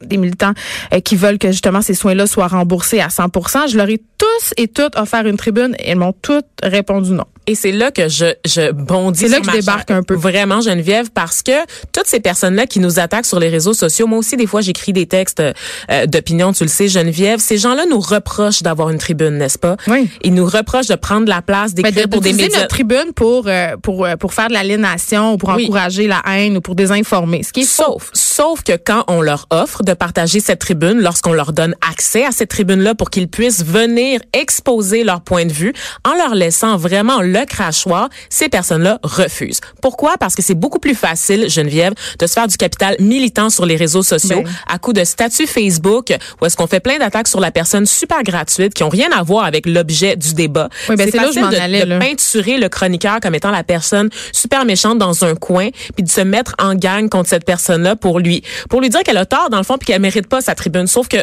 des 0.00 0.16
militants 0.16 0.52
euh, 0.94 1.00
qui 1.00 1.16
veulent 1.16 1.38
que 1.38 1.48
justement 1.48 1.82
ces 1.82 1.94
soins-là 1.94 2.28
soient 2.28 2.46
remboursés 2.46 3.00
à 3.00 3.08
100%. 3.08 3.68
Je 3.68 3.76
leur 3.76 3.88
ai 3.88 3.98
tous 3.98 4.54
et 4.56 4.68
toutes 4.68 4.96
offert 4.96 5.26
une 5.26 5.36
tribune 5.36 5.74
et 5.80 5.90
elles 5.90 5.98
m'ont 5.98 6.14
toutes 6.22 6.46
répondu 6.62 7.10
non. 7.10 7.24
Et 7.46 7.54
c'est 7.54 7.72
là 7.72 7.90
que 7.90 8.08
je, 8.08 8.26
je 8.44 8.70
bondis. 8.70 9.20
C'est 9.20 9.28
là 9.28 9.40
que 9.40 9.46
je 9.46 9.56
débarque 9.56 9.90
un 9.90 10.02
peu. 10.02 10.14
Vraiment, 10.14 10.60
Geneviève, 10.60 11.10
parce 11.12 11.42
que 11.42 11.52
toutes 11.92 12.06
ces 12.06 12.20
personnes-là 12.20 12.66
qui 12.66 12.78
nous 12.78 13.00
attaquent 13.00 13.26
sur 13.26 13.40
les 13.40 13.48
réseaux 13.48 13.74
sociaux, 13.74 14.06
moi 14.06 14.18
aussi, 14.18 14.36
des 14.36 14.46
fois, 14.46 14.60
j'écris 14.60 14.92
des 14.92 15.06
textes 15.06 15.40
euh, 15.40 16.06
d'opinion, 16.06 16.52
tu 16.52 16.62
le 16.64 16.68
sais, 16.68 16.88
Geneviève. 16.88 17.40
Ces 17.40 17.58
gens-là 17.58 17.84
nous 17.90 17.98
reprochent 18.00 18.62
d'avoir 18.62 18.90
une 18.90 18.98
tribune, 18.98 19.38
n'est-ce 19.38 19.58
pas? 19.58 19.76
Oui. 19.88 20.08
Ils 20.22 20.34
nous 20.34 20.46
reprochent 20.46 20.86
de 20.86 20.94
prendre 20.94 21.28
la 21.28 21.42
place, 21.42 21.74
d'écrire 21.74 22.08
pour 22.08 22.20
des 22.20 22.32
médias. 22.32 22.58
notre 22.58 22.68
tribune 22.68 23.12
pour, 23.14 23.48
euh, 23.48 23.76
pour, 23.82 24.04
euh, 24.04 24.16
pour 24.16 24.34
faire 24.34 24.48
de 24.48 24.52
l'aliénation 24.52 25.34
ou 25.34 25.36
pour 25.36 25.50
encourager 25.50 26.06
la 26.06 26.22
haine 26.28 26.56
ou 26.56 26.60
pour 26.60 26.74
désinformer. 26.74 27.42
Ce 27.42 27.52
qui 27.52 27.62
est 27.62 27.64
sauf, 27.64 28.10
sauf 28.12 28.62
que 28.62 28.76
quand 28.76 29.04
on 29.08 29.20
leur 29.20 29.46
offre 29.50 29.82
de 29.82 29.94
partager 29.94 30.40
cette 30.40 30.60
tribune, 30.60 31.00
lorsqu'on 31.00 31.32
leur 31.32 31.52
donne 31.52 31.74
accès 31.88 32.24
à 32.24 32.30
cette 32.30 32.50
tribune-là 32.50 32.94
pour 32.94 33.10
qu'ils 33.10 33.28
puissent 33.28 33.64
venir 33.64 34.20
exposer 34.32 35.04
leur 35.04 35.22
point 35.22 35.44
de 35.44 35.52
vue, 35.52 35.72
en 36.04 36.14
leur 36.14 36.34
laissant 36.34 36.76
vraiment 36.76 37.20
le 37.20 37.41
crachoir, 37.44 38.08
ces 38.28 38.48
personnes-là 38.48 38.98
refusent. 39.02 39.60
Pourquoi? 39.80 40.16
Parce 40.18 40.34
que 40.34 40.42
c'est 40.42 40.54
beaucoup 40.54 40.78
plus 40.78 40.94
facile, 40.94 41.48
Geneviève, 41.48 41.92
de 42.18 42.26
se 42.26 42.32
faire 42.32 42.48
du 42.48 42.56
capital 42.56 42.96
militant 43.00 43.50
sur 43.50 43.66
les 43.66 43.76
réseaux 43.76 44.02
sociaux 44.02 44.42
ben. 44.42 44.50
à 44.68 44.78
coup 44.78 44.92
de 44.92 45.04
statut 45.04 45.46
Facebook 45.46 46.12
où 46.40 46.46
est-ce 46.46 46.56
qu'on 46.56 46.66
fait 46.66 46.80
plein 46.80 46.98
d'attaques 46.98 47.28
sur 47.28 47.40
la 47.40 47.50
personne 47.50 47.86
super 47.86 48.22
gratuite 48.22 48.74
qui 48.74 48.82
ont 48.82 48.88
rien 48.88 49.10
à 49.12 49.22
voir 49.22 49.44
avec 49.44 49.66
l'objet 49.66 50.16
du 50.16 50.34
débat. 50.34 50.68
Oui, 50.88 50.96
ben 50.96 51.08
c'est 51.10 51.18
facile 51.18 51.48
de, 51.48 51.56
allais, 51.56 51.84
de 51.84 51.98
peinturer 51.98 52.58
le 52.58 52.68
chroniqueur 52.68 53.20
comme 53.20 53.34
étant 53.34 53.50
la 53.50 53.64
personne 53.64 54.10
super 54.32 54.64
méchante 54.64 54.98
dans 54.98 55.24
un 55.24 55.34
coin 55.34 55.68
puis 55.94 56.04
de 56.04 56.10
se 56.10 56.20
mettre 56.20 56.54
en 56.58 56.74
gang 56.74 57.08
contre 57.08 57.28
cette 57.28 57.44
personne-là 57.44 57.96
pour 57.96 58.18
lui 58.18 58.42
pour 58.68 58.80
lui 58.80 58.88
dire 58.88 59.02
qu'elle 59.02 59.16
a 59.16 59.26
tort 59.26 59.50
dans 59.50 59.58
le 59.58 59.64
fond 59.64 59.78
puis 59.78 59.86
qu'elle 59.86 60.00
mérite 60.00 60.26
pas 60.26 60.40
sa 60.40 60.54
tribune. 60.54 60.86
Sauf 60.86 61.08
que 61.08 61.18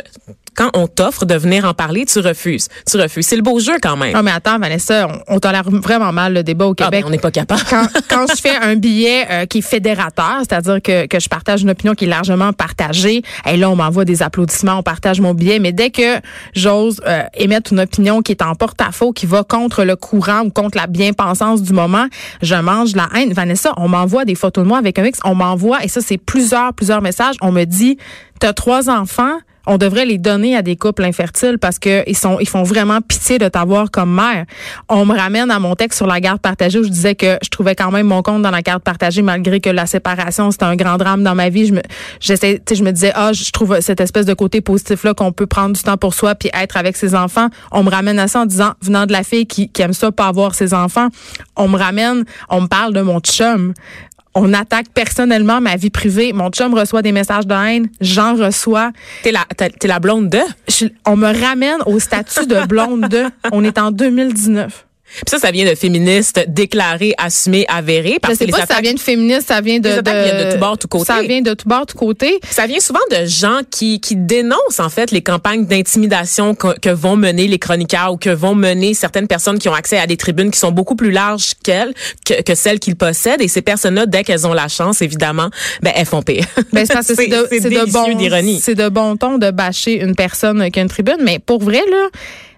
quand 0.60 0.72
on 0.74 0.88
t'offre 0.88 1.26
de 1.26 1.36
venir 1.36 1.64
en 1.64 1.74
parler, 1.74 2.06
tu 2.06 2.20
refuses. 2.20 2.68
Tu 2.86 2.98
refuses. 2.98 3.26
C'est 3.26 3.38
le 3.38 3.42
beau 3.42 3.60
jeu 3.60 3.78
quand 3.82 3.96
même. 3.96 4.14
Non, 4.14 4.24
mais 4.24 4.32
attends, 4.32 4.60
Vanessa, 4.60 5.08
on, 5.08 5.36
on 5.36 5.40
tolère 5.40 5.64
vraiment 5.64 6.12
mal 6.12 6.34
le 6.34 6.44
débat 6.44 6.68
au 6.68 6.72
ah, 6.72 6.84
Québec. 6.84 7.04
Ben, 7.04 7.08
on 7.08 7.10
n'est 7.12 7.18
pas 7.18 7.32
capable. 7.32 7.62
quand, 7.70 7.88
quand 8.10 8.26
je 8.30 8.42
fais 8.42 8.58
un 8.58 8.76
billet 8.76 9.26
euh, 9.32 9.46
qui 9.46 9.60
est 9.60 9.62
fédérateur, 9.62 10.40
c'est-à-dire 10.40 10.82
que, 10.82 11.06
que 11.06 11.18
je 11.18 11.30
partage 11.30 11.62
une 11.62 11.70
opinion 11.70 11.96
qui 11.96 12.04
est 12.04 12.10
largement 12.10 12.52
partagée, 12.52 13.22
et 13.50 13.56
là, 13.56 13.70
on 13.70 13.78
m'envoie 13.78 14.04
des 14.04 14.22
applaudissements, 14.22 14.80
on 14.80 14.84
partage 14.84 15.22
mon 15.22 15.34
billet, 15.34 15.60
mais 15.60 15.72
dès 15.72 15.92
que 15.92 16.20
j'ose 16.54 17.00
euh, 17.08 17.24
émettre 17.36 17.72
une 17.72 17.80
opinion 17.80 18.22
qui 18.22 18.34
est 18.34 18.42
en 18.42 18.54
porte-à-faux, 18.56 19.14
qui 19.14 19.28
va 19.28 19.46
contre 19.46 19.86
le 19.86 19.96
courant 19.96 20.42
ou 20.42 20.50
contre 20.50 20.78
la 20.78 20.88
bien-pensance 20.88 21.62
du 21.62 21.72
moment, 21.72 22.08
je 22.42 22.56
mange 22.56 22.98
la 22.98 23.08
haine. 23.16 23.32
Vanessa, 23.32 23.72
on 23.78 23.88
m'envoie 23.88 24.26
des 24.26 24.36
photos 24.36 24.66
de 24.66 24.68
moi 24.68 24.78
avec 24.78 25.00
un 25.00 25.04
mix, 25.04 25.20
on 25.24 25.36
m'envoie, 25.36 25.86
et 25.86 25.88
ça, 25.88 26.02
c'est 26.02 26.18
plusieurs, 26.18 26.74
plusieurs 26.74 27.02
messages, 27.02 27.38
on 27.42 27.54
me 27.54 27.64
dit, 27.64 27.98
t'as 28.40 28.52
trois 28.52 28.90
enfants, 28.90 29.38
on 29.68 29.78
devrait 29.78 30.06
les 30.06 30.18
donner 30.18 30.56
à 30.56 30.62
des 30.62 30.76
couples 30.76 31.04
infertiles 31.04 31.58
parce 31.60 31.80
que 31.80 32.04
ils 32.08 32.18
sont 32.18 32.40
ils 32.40 32.48
font 32.48 32.64
vraiment 32.64 33.02
pitié 33.02 33.38
de 33.38 33.48
t'avoir 33.48 33.92
comme 33.92 34.14
mère. 34.14 34.46
On 34.88 35.06
me 35.06 35.16
ramène 35.16 35.52
à 35.52 35.60
mon 35.60 35.76
texte 35.76 35.98
sur 35.98 36.08
la 36.08 36.20
garde 36.20 36.40
partagée 36.40 36.80
où 36.80 36.84
je 36.84 36.90
disais 36.90 37.16
que 37.16 37.38
je 37.44 37.50
trouvais 37.50 37.76
quand 37.76 37.92
même 37.92 38.08
mon 38.08 38.22
compte 38.22 38.42
dans 38.42 38.52
la 38.52 38.62
garde 38.62 38.84
partagée 38.84 39.22
malgré 39.22 39.60
que 39.60 39.70
la 39.70 39.86
séparation 39.86 40.52
c'était 40.52 40.66
un 40.66 40.76
grand 40.76 40.98
drame 40.98 41.24
dans 41.24 41.36
ma 41.36 41.50
vie. 41.50 41.68
Je 41.68 41.74
me 41.74 41.82
j'essaie 42.20 42.62
je 42.70 42.84
me 42.84 42.92
disais 42.92 43.12
ah 43.16 43.34
je 43.34 43.52
trouve 43.52 43.80
cette 43.82 44.02
espèce 44.02 44.26
de 44.26 44.34
côté 44.34 44.62
positif 44.62 45.04
là 45.04 45.14
qu'on 45.14 45.32
peut 45.32 45.48
prendre 45.48 45.76
du 45.76 45.84
temps 45.84 45.98
pour 45.98 46.14
soi 46.14 46.36
puis 46.36 46.50
être 46.54 46.78
avec 46.78 46.98
ses 46.98 47.16
enfants. 47.16 47.48
On 47.72 47.84
me 47.84 47.90
ramène 47.90 48.20
à 48.20 48.28
ça 48.28 48.42
en 48.42 48.46
disant 48.46 48.74
venant 48.82 49.06
de 49.06 49.12
la 49.12 49.24
fille 49.24 49.46
qui, 49.46 49.70
qui 49.70 49.82
aime 49.82 49.94
ça 49.94 50.12
pas 50.12 50.28
avoir 50.28 50.56
ses 50.56 50.74
enfants. 50.74 51.10
On 51.56 51.68
me 51.68 51.78
ramène, 51.78 52.26
on 52.50 52.62
me 52.62 52.68
parle 52.68 52.94
de 52.94 53.02
mon 53.02 53.20
chum 53.20 53.74
on 54.36 54.54
attaque 54.54 54.88
personnellement 54.94 55.62
ma 55.62 55.76
vie 55.76 55.90
privée. 55.90 56.34
Mon 56.34 56.50
chum 56.50 56.74
reçoit 56.74 57.02
des 57.02 57.12
messages 57.12 57.48
de 57.48 57.54
haine, 57.54 57.90
j'en 58.02 58.36
reçois. 58.36 58.92
T'es 59.24 59.32
la, 59.32 59.46
t'es 59.58 59.88
la 59.88 60.00
blonde 60.00 60.30
de? 60.30 60.40
on 61.06 61.16
me 61.16 61.28
ramène 61.28 61.80
au 61.86 62.00
statut 62.00 62.46
de 62.46 62.66
blonde 62.68 63.10
de. 63.10 63.26
On 63.52 63.64
est 63.64 63.78
en 63.78 63.92
2019. 63.92 64.86
Puis 65.12 65.32
ça, 65.32 65.40
ça 65.40 65.52
vient 65.52 65.70
de 65.70 65.76
féministes 65.76 66.46
déclarés, 66.48 67.14
assumés, 67.18 67.66
avérés. 67.68 68.20
Parce 68.22 68.36
je 68.36 68.40
sais 68.40 68.46
que 68.46 68.52
pas 68.52 68.62
si 68.62 68.74
ça 68.74 68.82
vient 68.82 68.94
de 68.94 69.00
féministes, 69.00 69.48
ça 69.48 69.62
vient 69.62 69.80
de, 69.80 69.90
de, 69.90 70.02
de, 70.02 70.52
tout 70.54 70.60
bord, 70.60 70.78
tout 70.78 70.88
côté. 70.88 71.06
Ça 71.06 71.22
vient 71.22 71.42
de 71.42 71.54
tout 71.54 71.68
bord, 71.68 71.86
tout 71.86 71.98
côté. 71.98 72.40
Ça 72.50 72.68
vient 72.68 72.80
souvent 72.80 73.00
de 73.12 73.26
gens 73.26 73.62
qui, 73.70 74.00
qui 74.00 74.16
dénoncent 74.16 74.80
en 74.80 74.90
fait 74.90 75.12
les 75.12 75.22
campagnes 75.22 75.66
d'intimidation 75.66 76.56
que, 76.56 76.80
que, 76.80 76.90
vont 76.90 77.16
mener 77.16 77.48
les 77.48 77.60
chroniqueurs 77.60 78.14
ou 78.14 78.18
que 78.18 78.30
vont 78.30 78.56
mener 78.56 78.94
certaines 78.94 79.28
personnes 79.28 79.60
qui 79.60 79.70
ont 79.70 79.74
accès 79.74 79.98
à 79.98 80.08
des 80.08 80.18
tribunes 80.18 80.52
qui 80.52 80.60
sont 80.60 80.72
beaucoup 80.72 80.96
plus 80.96 81.12
larges 81.12 81.54
qu'elles, 81.64 81.94
que, 82.26 82.42
que, 82.42 82.56
celles 82.56 82.80
qu'ils 82.80 82.96
possèdent. 82.96 83.42
Et 83.42 83.48
ces 83.48 83.62
personnes-là, 83.62 84.06
dès 84.06 84.24
qu'elles 84.24 84.48
ont 84.48 84.54
la 84.54 84.68
chance, 84.68 85.02
évidemment, 85.02 85.50
ben 85.82 85.92
elles 85.96 86.06
font 86.06 86.22
pire. 86.22 86.46
Ben, 86.72 86.86
c'est 86.86 86.94
parce 86.94 87.08
que 87.08 87.16
c'est 87.16 87.28
de, 87.28 87.36
de 87.36 87.92
bon, 87.92 88.60
c'est 88.60 88.76
de 88.76 88.90
bon 88.90 89.18
ton 89.18 89.40
de 89.40 89.50
bâcher 89.50 90.02
une 90.02 90.16
personne 90.16 90.70
qui 90.70 90.80
a 90.80 90.84
une 90.84 90.90
tribune, 90.90 91.18
mais 91.22 91.40
pour 91.40 91.64
vrai 91.64 91.82
là, 91.90 92.10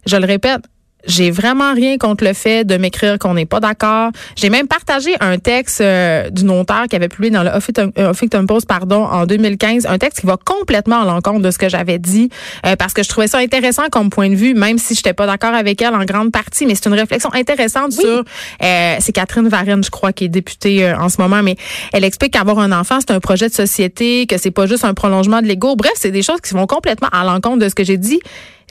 je 0.05 0.17
le 0.17 0.25
répète, 0.25 0.62
j'ai 1.05 1.31
vraiment 1.31 1.74
rien 1.74 1.98
contre 1.98 2.24
le 2.24 2.34
fait 2.34 2.63
de 2.63 2.77
m'écrire 2.77 3.17
qu'on 3.20 3.34
n'est 3.34 3.46
pas 3.46 3.60
d'accord. 3.60 4.12
J'ai 4.36 4.50
même 4.50 4.67
partagé 4.67 5.15
un 5.20 5.38
texte 5.38 5.81
euh, 5.81 6.29
d'une 6.29 6.50
auteure 6.50 6.86
qui 6.89 6.96
avait 6.96 7.10
publié 7.10 7.31
dans 7.31 7.43
le 7.43 7.50
Huffington 7.55 8.46
Post 8.46 8.67
pardon, 8.67 9.05
en 9.05 9.25
2015, 9.25 9.86
un 9.88 9.98
texte 9.98 10.22
qui 10.22 10.27
va 10.27 10.38
complètement 10.38 11.01
à 11.01 11.05
l'encontre 11.05 11.41
de 11.41 11.51
ce 11.51 11.58
que 11.58 11.70
j'avais 11.70 12.00
dit 12.00 12.29
euh, 12.65 12.75
parce 12.75 12.93
que 12.93 13.03
je 13.03 13.10
trouvais 13.10 13.27
ça 13.27 13.39
intéressant 13.39 13.84
comme 13.91 14.10
point 14.10 14.29
de 14.29 14.36
vue, 14.36 14.53
même 14.53 14.77
si 14.77 14.93
je 14.93 15.00
n'étais 15.00 15.13
pas 15.13 15.25
d'accord 15.25 15.53
avec 15.53 15.81
elle 15.81 15.96
en 15.96 16.05
grande 16.05 16.31
partie. 16.31 16.65
Mais 16.65 16.75
c'est 16.75 16.88
une 16.88 16.96
réflexion 16.96 17.34
intéressante 17.34 17.93
sur... 17.93 18.24
Euh, 18.63 18.96
c'est 19.00 19.12
Catherine 19.12 19.48
Varenne, 19.48 19.84
je 19.84 19.89
crois, 19.89 20.13
qui 20.13 20.25
est 20.25 20.29
députée 20.29 20.93
en 20.93 21.10
ce 21.10 21.22
moment, 21.22 21.41
mais 21.43 21.55
elle 21.93 22.03
explique 22.03 22.34
qu'avoir 22.34 22.60
un 22.60 22.72
enfant, 22.72 23.00
c'est 23.00 23.12
un 23.12 23.20
projet 23.20 23.50
de 23.50 23.53
société, 23.53 24.27
que 24.27 24.38
c'est 24.38 24.51
pas 24.51 24.67
juste 24.67 24.86
un 24.86 24.93
prolongement 24.93 25.41
de 25.41 25.48
l'ego. 25.48 25.75
Bref, 25.75 25.93
c'est 25.96 26.12
des 26.12 26.22
choses 26.22 26.41
qui 26.41 26.53
vont 26.53 26.67
complètement 26.67 27.10
à 27.12 27.24
l'encontre 27.24 27.60
de 27.60 27.70
ce 27.70 27.75
que 27.75 27.84
j'ai 27.84 27.98
dit 27.98 28.20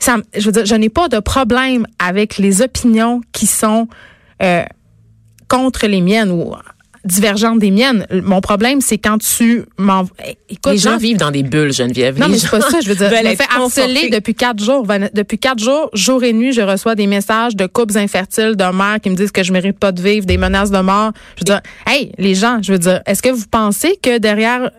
ça, 0.03 0.17
je 0.35 0.45
veux 0.45 0.51
dire, 0.51 0.65
je 0.65 0.75
n'ai 0.75 0.89
pas 0.89 1.07
de 1.09 1.19
problème 1.19 1.85
avec 1.99 2.37
les 2.37 2.61
opinions 2.61 3.21
qui 3.31 3.45
sont 3.45 3.87
euh, 4.41 4.63
contre 5.47 5.87
les 5.87 6.01
miennes 6.01 6.31
ou 6.31 6.55
divergentes 7.05 7.59
des 7.59 7.71
miennes. 7.71 8.05
Mon 8.11 8.41
problème, 8.41 8.81
c'est 8.81 8.97
quand 8.97 9.17
tu 9.17 9.65
m'en... 9.77 10.03
Écoute, 10.49 10.73
les 10.73 10.77
gens 10.77 10.97
vivent 10.97 11.17
dans 11.17 11.31
des 11.31 11.43
bulles, 11.43 11.73
Geneviève. 11.73 12.19
Non, 12.19 12.27
mais 12.29 12.37
c'est 12.37 12.49
pas 12.49 12.61
ça. 12.61 12.79
Je 12.81 12.89
veux 12.89 12.95
dire, 12.95 13.09
je 13.23 13.27
me 13.27 13.35
fais 13.35 13.47
harceler 13.55 14.09
depuis 14.09 14.35
quatre 14.35 14.63
jours. 14.63 14.85
Depuis 15.13 15.39
quatre 15.39 15.59
jours, 15.59 15.89
jour 15.93 16.23
et 16.23 16.33
nuit, 16.33 16.53
je 16.53 16.61
reçois 16.61 16.95
des 16.95 17.07
messages 17.07 17.55
de 17.55 17.65
couples 17.65 17.97
infertiles, 17.97 18.55
de 18.55 18.75
mères 18.75 18.99
qui 19.01 19.09
me 19.09 19.15
disent 19.15 19.31
que 19.31 19.43
je 19.43 19.51
mérite 19.51 19.79
pas 19.79 19.91
de 19.91 20.01
vivre, 20.01 20.25
des 20.25 20.37
menaces 20.37 20.71
de 20.71 20.79
mort. 20.79 21.11
Je 21.35 21.41
veux 21.41 21.45
dire, 21.45 21.61
hey, 21.87 22.11
les 22.17 22.35
gens, 22.35 22.59
je 22.61 22.71
veux 22.71 22.79
dire, 22.79 23.01
est-ce 23.05 23.21
que 23.21 23.29
vous 23.29 23.45
pensez 23.49 23.97
que 24.01 24.19
derrière 24.19 24.69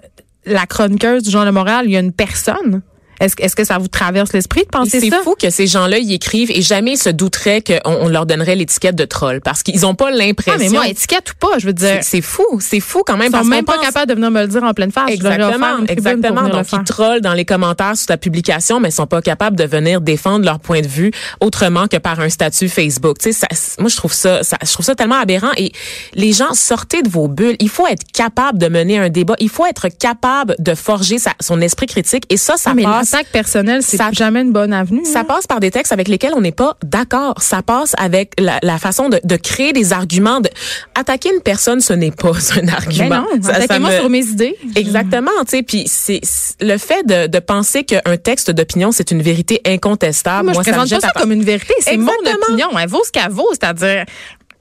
la 0.47 0.67
chroniqueuse 0.67 1.23
du 1.23 1.31
Journal 1.31 1.49
de 1.49 1.55
Montréal, 1.55 1.85
il 1.87 1.93
y 1.93 1.97
a 1.97 2.01
une 2.01 2.13
personne? 2.13 2.83
Est-ce 3.23 3.37
est 3.39 3.55
que 3.55 3.65
ça 3.65 3.79
vous 3.79 3.87
traverse 3.87 4.33
l'esprit 4.33 4.63
de 4.63 4.69
penser 4.69 5.01
ça? 5.01 5.07
C'est 5.09 5.23
fou 5.23 5.37
que 5.41 5.51
ces 5.51 5.69
gens-là 5.69 5.99
y 5.99 6.13
écrivent 6.15 6.51
et 6.51 6.61
jamais 6.61 6.97
se 6.97 7.09
douteraient 7.09 7.63
qu'on 7.63 7.81
on 7.85 8.09
leur 8.09 8.27
donnerait 8.27 8.57
l'étiquette 8.57 8.97
de 8.97 9.05
troll 9.05 9.41
parce 9.41 9.63
qu'ils 9.63 9.83
n'ont 9.83 9.95
pas 9.95 10.11
l'impression. 10.11 10.61
Ah, 10.61 10.65
mais 10.65 10.69
moi, 10.71 10.89
étiquette 10.89 11.31
ou 11.31 11.35
pas, 11.39 11.59
je 11.59 11.67
veux 11.67 11.73
dire. 11.73 12.01
C'est 12.03 12.21
fou, 12.21 12.59
c'est 12.61 12.81
fou 12.81 13.03
quand 13.07 13.17
même. 13.17 13.31
Ils 13.33 13.39
sont 13.39 13.45
même 13.45 13.65
pas 13.65 13.79
capables 13.79 14.09
de 14.09 14.15
venir 14.15 14.31
me 14.33 14.41
le 14.43 14.49
dire 14.49 14.65
en 14.65 14.75
pleine 14.75 14.91
face. 14.91 15.11
Exactement, 15.11 15.85
exactement. 15.89 16.49
Donc, 16.49 16.67
ils 16.73 16.85
trollent 16.85 17.21
dans 17.21 17.35
les 17.35 17.45
commentaires 17.45 17.97
sous 17.97 18.07
ta 18.07 18.17
publication, 18.17 18.81
mais 18.81 18.89
ils 18.89 18.93
sont 18.93 19.07
pas 19.07 19.23
capables 19.23 19.57
de 19.57 19.65
venir 19.65 20.01
défendre 20.01 20.45
leur 20.45 20.59
point 20.59 20.81
de 20.81 20.89
vue 20.89 21.13
autrement 21.41 21.87
que 21.87 21.99
par 21.99 22.19
un 22.19 22.29
statut 22.29 22.69
Facebook. 22.69 23.19
Tu 23.19 23.33
sais, 23.33 23.47
moi, 23.79 23.89
je 23.89 23.97
trouve 23.97 24.13
ça, 24.13 24.43
ça, 24.43 24.57
je 24.65 24.73
trouve 24.73 24.85
ça 24.85 24.97
tellement 24.97 25.21
aberrant 25.21 25.53
et 25.57 25.71
les 26.15 26.33
gens, 26.33 26.55
sortez 26.55 27.03
de 27.03 27.09
vos 27.09 27.29
bulles. 27.29 27.57
Il 27.61 27.69
faut 27.69 27.87
être 27.87 28.05
capable 28.13 28.59
de 28.59 28.67
mener 28.67 28.99
un 28.99 29.11
débat. 29.11 29.35
Il 29.39 29.49
faut 29.49 29.67
être 29.67 29.87
capable 29.89 30.57
de 30.59 30.75
forger 30.75 31.19
sa, 31.19 31.35
son 31.41 31.61
esprit 31.61 31.87
critique 31.87 32.25
et 32.29 32.37
ça, 32.37 32.57
ça 32.57 32.75
passe 32.75 33.12
l'attaque 33.13 33.33
personnelle, 33.33 33.83
c'est 33.83 33.99
jamais 34.13 34.41
une 34.41 34.53
bonne 34.53 34.73
avenue. 34.73 35.05
Ça 35.05 35.25
passe 35.25 35.47
par 35.47 35.61
des 35.61 35.71
textes 35.71 35.93
avec 35.93 36.09
lesquels 36.09 36.33
on 36.35 36.41
n'est 36.41 36.53
pas 36.53 36.77
d'accord. 36.83 37.35
Ça 37.41 37.63
passe 37.63 37.95
avec 37.99 38.33
la, 38.39 38.59
la 38.63 38.79
façon 38.79 39.09
de, 39.09 39.21
de, 39.23 39.37
créer 39.37 39.73
des 39.73 39.93
arguments. 39.93 40.41
De... 40.41 40.49
Attaquer 40.95 41.31
une 41.35 41.41
personne, 41.41 41.81
ce 41.81 41.93
n'est 41.93 42.11
pas 42.11 42.33
un 42.57 42.69
argument. 42.69 43.09
Ben 43.09 43.25
non, 43.41 43.51
attaquez-moi 43.51 43.91
me... 43.91 43.97
sur 43.99 44.11
mes 44.11 44.25
idées. 44.25 44.57
Exactement, 44.77 45.31
tu 45.41 45.57
sais. 45.57 45.63
Puis 45.63 45.85
c'est 45.87 46.21
le 46.61 46.79
fait 46.79 47.07
de, 47.07 47.27
de 47.27 47.39
penser 47.39 47.85
qu'un 47.85 48.17
texte 48.17 48.51
d'opinion 48.51 48.93
c'est 48.93 49.11
une 49.11 49.23
vérité 49.23 49.61
incontestable. 49.67 50.45
Moi, 50.45 50.53
je 50.53 50.71
moi, 50.71 50.79
présente 50.79 51.01
pas 51.01 51.09
ça 51.09 51.13
comme 51.15 51.33
une 51.33 51.45
vérité. 51.45 51.75
C'est 51.81 51.97
mon 51.97 52.13
opinion. 52.13 52.69
Elle 52.79 52.89
vaut 52.89 53.03
ce 53.05 53.11
qu'elle 53.11 53.31
vaut, 53.31 53.49
c'est-à-dire 53.51 54.05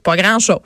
pas 0.02 0.16
grand-chose. 0.16 0.58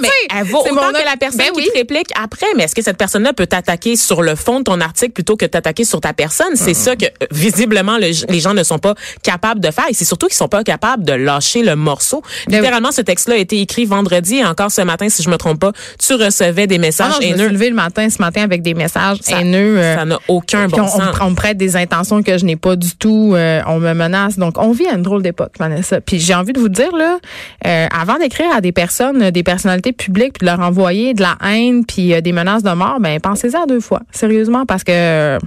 mais 0.00 0.08
elle 0.36 0.44
vaut 0.44 0.60
autant 0.60 0.92
que 0.92 1.04
la 1.04 1.16
personne 1.18 1.38
ben 1.38 1.62
qui 1.62 1.70
te 1.70 1.76
réplique 1.76 2.10
après. 2.20 2.46
Mais 2.56 2.64
est-ce 2.64 2.74
que 2.74 2.82
cette 2.82 2.98
personne-là 2.98 3.32
peut 3.32 3.46
t'attaquer 3.46 3.96
sur 3.96 4.22
le 4.22 4.34
fond 4.34 4.58
de 4.58 4.64
ton 4.64 4.80
article 4.80 5.12
plutôt 5.12 5.36
que 5.36 5.46
t'attaquer 5.46 5.84
sur 5.84 6.00
ta 6.00 6.12
personne? 6.12 6.56
C'est 6.56 6.74
ça 6.74 6.96
que, 6.96 7.06
visiblement, 7.30 7.96
les 7.96 8.40
gens 8.40 8.54
ne 8.54 8.62
sont 8.62 8.78
pas 8.78 8.94
capables 9.22 9.60
de 9.60 9.70
faire. 9.70 9.86
Et 9.88 9.94
c'est 9.94 10.04
surtout 10.04 10.26
qu'ils 10.26 10.36
sont 10.36 10.48
pas 10.48 10.64
capables 10.64 11.04
de 11.04 11.12
lâcher 11.12 11.62
le 11.62 11.76
morceau. 11.76 12.22
Ben 12.48 12.56
Littéralement, 12.56 12.92
ce 12.92 13.00
texte-là 13.00 13.34
a 13.34 13.38
été 13.38 13.60
écrit 13.60 13.84
vendredi 13.84 14.36
et 14.36 14.44
encore 14.44 14.70
ce 14.70 14.82
matin, 14.82 15.08
si 15.08 15.22
je 15.22 15.30
me 15.30 15.36
trompe 15.36 15.60
pas, 15.60 15.72
tu 15.98 16.14
recevais 16.14 16.66
des 16.66 16.78
messages 16.78 17.12
ah 17.16 17.20
non, 17.20 17.20
haineux. 17.20 17.36
Je 17.36 17.42
me 17.42 17.48
suis 17.48 17.54
levé 17.54 17.68
le 17.70 17.76
matin, 17.76 18.10
ce 18.10 18.20
matin, 18.20 18.42
avec 18.42 18.62
des 18.62 18.74
messages 18.74 19.18
haineux. 19.28 19.78
Euh, 19.78 19.96
ça 19.96 20.04
n'a 20.04 20.18
aucun 20.28 20.68
bon 20.68 20.82
on, 20.82 20.88
sens. 20.88 21.16
On, 21.20 21.30
me 21.30 21.34
prête 21.34 21.56
des 21.56 21.76
intentions 21.76 22.22
que 22.22 22.38
je 22.38 22.44
n'ai 22.44 22.56
pas 22.56 22.76
du 22.76 22.94
tout. 22.96 23.32
Euh, 23.34 23.60
on 23.66 23.78
me 23.78 23.92
menace. 23.94 24.38
Donc, 24.38 24.58
on 24.58 24.72
vit 24.72 24.86
à 24.86 24.94
une 24.94 25.02
drôle 25.02 25.22
d'époque, 25.22 25.52
Vanessa. 25.58 26.00
Puis 26.00 26.20
j'ai 26.20 26.34
envie 26.34 26.52
de 26.52 26.60
vous 26.60 26.68
dire, 26.68 26.94
là, 26.96 27.18
euh, 27.66 27.86
avant 27.90 28.18
d'écrire 28.18 28.50
à 28.54 28.60
des 28.60 28.65
personnes, 28.72 29.30
des 29.30 29.42
personnalités 29.42 29.92
publiques 29.92 30.34
puis 30.34 30.46
de 30.46 30.50
leur 30.50 30.60
envoyer 30.60 31.14
de 31.14 31.22
la 31.22 31.36
haine 31.44 31.84
puis 31.84 32.14
euh, 32.14 32.20
des 32.20 32.32
menaces 32.32 32.62
de 32.62 32.70
mort, 32.70 33.00
ben 33.00 33.20
pensez-y 33.20 33.56
à 33.56 33.66
deux 33.66 33.80
fois, 33.80 34.00
sérieusement, 34.10 34.66
parce 34.66 34.84
que 34.84 35.38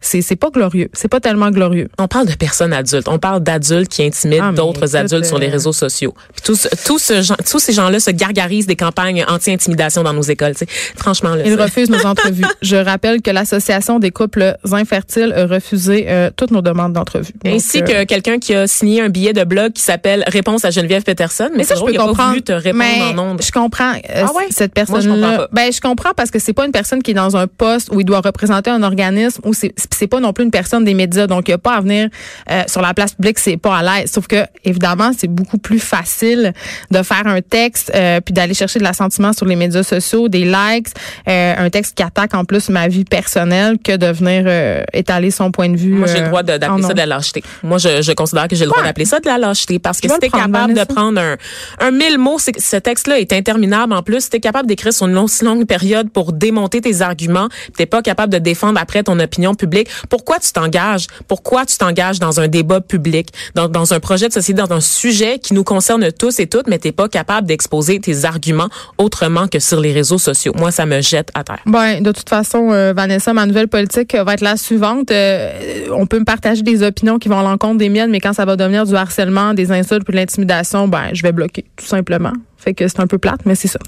c'est 0.00 0.22
c'est 0.22 0.36
pas 0.36 0.50
glorieux, 0.50 0.88
c'est 0.92 1.08
pas 1.08 1.20
tellement 1.20 1.50
glorieux. 1.50 1.88
On 1.98 2.08
parle 2.08 2.26
de 2.26 2.34
personnes 2.34 2.72
adultes, 2.72 3.08
on 3.08 3.18
parle 3.18 3.42
d'adultes 3.42 3.88
qui 3.88 4.04
intimident 4.04 4.50
ah, 4.50 4.52
d'autres 4.52 4.96
adultes 4.96 5.24
sur 5.24 5.38
les 5.38 5.48
euh, 5.48 5.52
réseaux 5.52 5.72
sociaux. 5.72 6.14
Puis 6.34 6.42
tous 6.44 6.68
tous 6.84 6.98
ce, 6.98 7.42
tous 7.50 7.58
ces 7.58 7.72
gens-là 7.72 7.98
se 7.98 8.10
gargarisent 8.10 8.66
des 8.66 8.76
campagnes 8.76 9.24
anti-intimidation 9.28 10.02
dans 10.02 10.12
nos 10.12 10.22
écoles, 10.22 10.52
tu 10.52 10.60
sais. 10.60 10.66
Franchement 10.96 11.34
là. 11.34 11.42
Ils 11.44 11.60
refusent 11.60 11.90
nos 11.90 12.06
entrevues. 12.06 12.44
Je 12.62 12.76
rappelle 12.76 13.22
que 13.22 13.30
l'association 13.30 13.98
des 13.98 14.10
couples 14.10 14.56
infertiles 14.70 15.32
a 15.34 15.46
refusé 15.46 16.06
euh, 16.08 16.30
toutes 16.34 16.50
nos 16.50 16.62
demandes 16.62 16.92
d'entrevue. 16.92 17.32
Ainsi 17.44 17.82
que 17.82 18.04
quelqu'un 18.04 18.38
qui 18.38 18.54
a 18.54 18.66
signé 18.66 19.00
un 19.00 19.08
billet 19.08 19.32
de 19.32 19.44
blog 19.44 19.72
qui 19.72 19.82
s'appelle 19.82 20.24
Réponse 20.28 20.64
à 20.64 20.70
Geneviève 20.70 21.02
Peterson, 21.02 21.50
mais, 21.56 21.64
ça 21.64 21.74
je 21.74 21.80
peux 21.80 21.92
comprendre. 21.92 22.16
Pas 22.16 22.28
voulu 22.28 22.42
te 22.42 22.52
répondre 22.52 22.78
mais 22.78 23.18
en 23.18 23.36
Je 23.38 23.50
comprends 23.50 23.92
euh, 23.92 24.24
ah 24.26 24.32
ouais? 24.34 24.46
cette 24.50 24.74
personne-là. 24.74 25.48
Ben 25.52 25.72
je 25.72 25.80
comprends 25.80 26.12
parce 26.16 26.30
que 26.30 26.38
c'est 26.38 26.52
pas 26.52 26.66
une 26.66 26.72
personne 26.72 27.02
qui 27.02 27.10
est 27.10 27.14
dans 27.14 27.36
un 27.36 27.46
poste 27.46 27.88
où 27.92 28.00
il 28.00 28.04
doit 28.04 28.20
représenter 28.20 28.70
un 28.70 28.82
organisme 28.82 29.40
où 29.44 29.52
c'est 29.52 29.72
c'est 29.94 30.06
pas 30.06 30.20
non 30.20 30.32
plus 30.32 30.44
une 30.44 30.50
personne 30.50 30.84
des 30.84 30.94
médias, 30.94 31.26
donc 31.26 31.48
il 31.48 31.50
n'y 31.50 31.54
a 31.54 31.58
pas 31.58 31.74
à 31.74 31.80
venir 31.80 32.08
euh, 32.50 32.62
sur 32.66 32.82
la 32.82 32.94
place 32.94 33.12
publique, 33.14 33.38
c'est 33.38 33.56
pas 33.56 33.78
à 33.78 33.82
l'aise. 33.82 34.10
Sauf 34.12 34.26
que 34.26 34.44
évidemment, 34.64 35.10
c'est 35.16 35.28
beaucoup 35.28 35.58
plus 35.58 35.78
facile 35.80 36.52
de 36.90 37.02
faire 37.02 37.26
un 37.26 37.40
texte 37.40 37.92
euh, 37.94 38.20
puis 38.20 38.32
d'aller 38.32 38.54
chercher 38.54 38.78
de 38.78 38.84
l'assentiment 38.84 39.32
sur 39.32 39.46
les 39.46 39.56
médias 39.56 39.82
sociaux, 39.82 40.28
des 40.28 40.44
likes, 40.44 40.88
euh, 41.28 41.54
un 41.58 41.70
texte 41.70 41.96
qui 41.96 42.02
attaque 42.02 42.34
en 42.34 42.44
plus 42.44 42.68
ma 42.68 42.88
vie 42.88 43.04
personnelle 43.04 43.78
que 43.82 43.96
de 43.96 44.06
venir 44.06 44.46
étaler 44.92 45.30
son 45.30 45.50
point 45.50 45.68
de 45.68 45.76
vue. 45.76 45.92
Moi, 45.94 46.06
j'ai 46.08 46.20
le 46.20 46.28
droit 46.28 46.42
d'appeler 46.42 46.82
ça 46.82 46.92
de 46.92 46.98
la 46.98 47.06
lâcheté. 47.06 47.42
Moi, 47.62 47.78
je, 47.78 48.02
je 48.02 48.12
considère 48.12 48.48
que 48.48 48.56
j'ai 48.56 48.64
le 48.64 48.70
droit 48.70 48.82
d'appeler 48.82 49.04
ça 49.04 49.20
de 49.20 49.26
la 49.26 49.38
lâcheté 49.38 49.78
parce 49.78 50.00
que 50.00 50.08
si 50.08 50.18
t'es 50.18 50.28
capable 50.28 50.74
de 50.74 50.84
prendre 50.84 51.20
un, 51.20 51.36
un 51.80 51.90
mille 51.90 52.18
mots, 52.18 52.38
ce 52.38 52.76
texte-là 52.76 53.18
est 53.20 53.32
interminable 53.32 53.92
en 53.92 54.02
plus. 54.02 54.24
Si 54.24 54.30
t'es 54.30 54.40
capable 54.40 54.68
d'écrire 54.68 54.92
sur 54.92 55.06
une 55.06 55.14
longue, 55.14 55.30
longue 55.42 55.66
période 55.66 56.10
pour 56.10 56.32
démonter 56.32 56.80
tes 56.80 57.02
arguments, 57.02 57.48
t'es 57.76 57.86
pas 57.86 58.02
capable 58.02 58.32
de 58.32 58.38
défendre 58.38 58.80
après 58.80 59.02
ton 59.02 59.18
opinion 59.20 59.54
publique 59.54 59.77
pourquoi 60.08 60.38
tu 60.38 60.52
t'engages? 60.52 61.06
Pourquoi 61.26 61.66
tu 61.66 61.76
t'engages 61.76 62.18
dans 62.18 62.40
un 62.40 62.48
débat 62.48 62.80
public, 62.80 63.28
dans, 63.54 63.92
un 63.92 64.00
projet 64.00 64.28
de 64.28 64.32
société, 64.32 64.60
dans 64.60 64.72
un 64.72 64.80
sujet 64.80 65.38
qui 65.38 65.54
nous 65.54 65.64
concerne 65.64 66.10
tous 66.12 66.40
et 66.40 66.46
toutes, 66.46 66.68
mais 66.68 66.78
t'es 66.78 66.92
pas 66.92 67.08
capable 67.08 67.46
d'exposer 67.46 68.00
tes 68.00 68.24
arguments 68.24 68.68
autrement 68.98 69.48
que 69.48 69.58
sur 69.58 69.80
les 69.80 69.92
réseaux 69.92 70.18
sociaux? 70.18 70.52
Moi, 70.56 70.70
ça 70.70 70.86
me 70.86 71.00
jette 71.00 71.30
à 71.34 71.44
terre. 71.44 71.60
Ben, 71.66 72.02
de 72.02 72.12
toute 72.12 72.28
façon, 72.28 72.72
euh, 72.72 72.92
Vanessa, 72.92 73.32
ma 73.32 73.46
nouvelle 73.46 73.68
politique 73.68 74.14
va 74.14 74.34
être 74.34 74.40
la 74.40 74.56
suivante. 74.56 75.10
Euh, 75.10 75.86
on 75.92 76.06
peut 76.06 76.18
me 76.18 76.24
partager 76.24 76.62
des 76.62 76.82
opinions 76.82 77.18
qui 77.18 77.28
vont 77.28 77.38
à 77.38 77.42
l'encontre 77.42 77.78
des 77.78 77.88
miennes, 77.88 78.10
mais 78.10 78.20
quand 78.20 78.32
ça 78.32 78.44
va 78.44 78.56
devenir 78.56 78.84
du 78.84 78.94
harcèlement, 78.94 79.54
des 79.54 79.70
insultes 79.72 80.04
puis 80.04 80.12
de 80.12 80.18
l'intimidation, 80.18 80.88
ben, 80.88 81.10
je 81.12 81.22
vais 81.22 81.32
bloquer, 81.32 81.64
tout 81.76 81.86
simplement. 81.86 82.32
Fait 82.58 82.74
que 82.74 82.88
c'est 82.88 83.00
un 83.00 83.06
peu 83.06 83.18
plate, 83.18 83.40
mais 83.44 83.54
c'est 83.54 83.68
ça. 83.68 83.78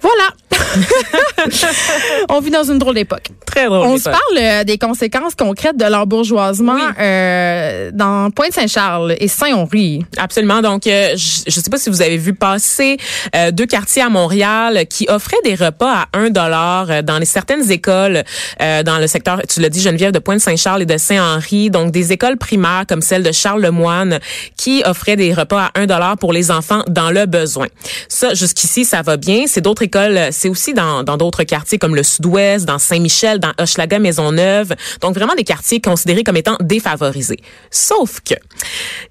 Voilà. 0.00 0.34
on 2.28 2.40
vit 2.40 2.50
dans 2.50 2.64
une 2.64 2.78
drôle 2.78 2.94
d'époque. 2.94 3.28
Très 3.46 3.66
drôle. 3.66 3.86
On 3.86 3.96
se 3.96 4.04
parle 4.04 4.38
euh, 4.38 4.64
des 4.64 4.78
conséquences 4.78 5.34
concrètes 5.34 5.76
de 5.76 5.84
l'embourgeoisement 5.84 6.78
euh, 7.00 7.90
dans 7.92 8.30
Pointe-Saint-Charles 8.30 9.16
et 9.18 9.28
Saint-Henri. 9.28 10.04
Absolument. 10.16 10.60
Donc, 10.62 10.86
euh, 10.86 11.14
je 11.16 11.42
ne 11.46 11.62
sais 11.62 11.70
pas 11.70 11.78
si 11.78 11.90
vous 11.90 12.02
avez 12.02 12.16
vu 12.16 12.34
passer 12.34 12.96
euh, 13.34 13.50
deux 13.50 13.66
quartiers 13.66 14.02
à 14.02 14.08
Montréal 14.08 14.86
qui 14.88 15.06
offraient 15.08 15.36
des 15.44 15.54
repas 15.54 15.92
à 15.92 16.18
1 16.18 16.30
dollar 16.30 17.02
dans 17.02 17.18
les 17.18 17.26
certaines 17.26 17.70
écoles 17.70 18.22
dans 18.60 18.98
le 18.98 19.06
secteur, 19.06 19.40
tu 19.48 19.60
l'as 19.60 19.68
dit, 19.68 19.80
Geneviève, 19.80 20.12
de 20.12 20.18
Pointe-Saint-Charles 20.18 20.82
et 20.82 20.86
de 20.86 20.96
Saint-Henri. 20.96 21.70
Donc, 21.70 21.90
des 21.90 22.12
écoles 22.12 22.36
primaires 22.36 22.84
comme 22.88 23.02
celle 23.02 23.22
de 23.22 23.32
Charles 23.32 23.62
Lemoine 23.62 24.18
qui 24.56 24.82
offraient 24.84 25.16
des 25.16 25.32
repas 25.32 25.70
à 25.74 25.80
1 25.80 25.86
dollar 25.86 26.16
pour 26.18 26.32
les 26.32 26.50
enfants 26.50 26.82
dans 26.88 27.10
le 27.10 27.26
besoin. 27.26 27.66
Ça, 28.08 28.34
jusqu'ici, 28.34 28.84
ça 28.84 29.02
va 29.02 29.16
bien. 29.16 29.44
C'est 29.46 29.60
d'autres 29.60 29.82
écoles, 29.82 30.28
c'est 30.30 30.48
aussi 30.48 30.74
dans 30.74 31.02
dans 31.02 31.16
d'autres 31.16 31.44
quartiers 31.44 31.78
comme 31.78 31.94
le 31.94 32.02
Sud-Ouest, 32.02 32.64
dans 32.64 32.78
Saint-Michel, 32.78 33.38
dans 33.38 33.52
Hochelaga, 33.58 33.98
Maisonneuve. 33.98 34.74
Donc 35.00 35.14
vraiment 35.14 35.34
des 35.34 35.44
quartiers 35.44 35.80
considérés 35.80 36.24
comme 36.24 36.36
étant 36.36 36.56
défavorisés. 36.60 37.40
Sauf 37.70 38.20
que 38.20 38.34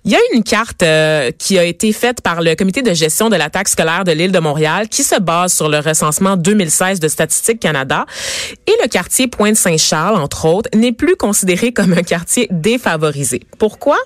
il 0.05 0.11
y 0.11 0.15
a 0.15 0.19
une 0.33 0.43
carte 0.43 0.83
euh, 0.83 1.31
qui 1.37 1.57
a 1.57 1.63
été 1.63 1.93
faite 1.93 2.21
par 2.21 2.41
le 2.41 2.55
comité 2.55 2.81
de 2.81 2.93
gestion 2.93 3.29
de 3.29 3.35
la 3.35 3.49
taxe 3.49 3.71
scolaire 3.71 4.03
de 4.03 4.11
l'île 4.11 4.31
de 4.31 4.39
Montréal 4.39 4.89
qui 4.89 5.03
se 5.03 5.19
base 5.19 5.53
sur 5.53 5.69
le 5.69 5.79
recensement 5.79 6.37
2016 6.37 6.99
de 6.99 7.07
Statistique 7.07 7.59
Canada 7.59 8.05
et 8.67 8.73
le 8.81 8.87
quartier 8.87 9.27
Pointe-Saint-Charles 9.27 10.17
entre 10.17 10.45
autres 10.45 10.69
n'est 10.73 10.91
plus 10.91 11.15
considéré 11.15 11.71
comme 11.73 11.93
un 11.93 12.03
quartier 12.03 12.47
défavorisé. 12.51 13.41
Pourquoi? 13.59 13.97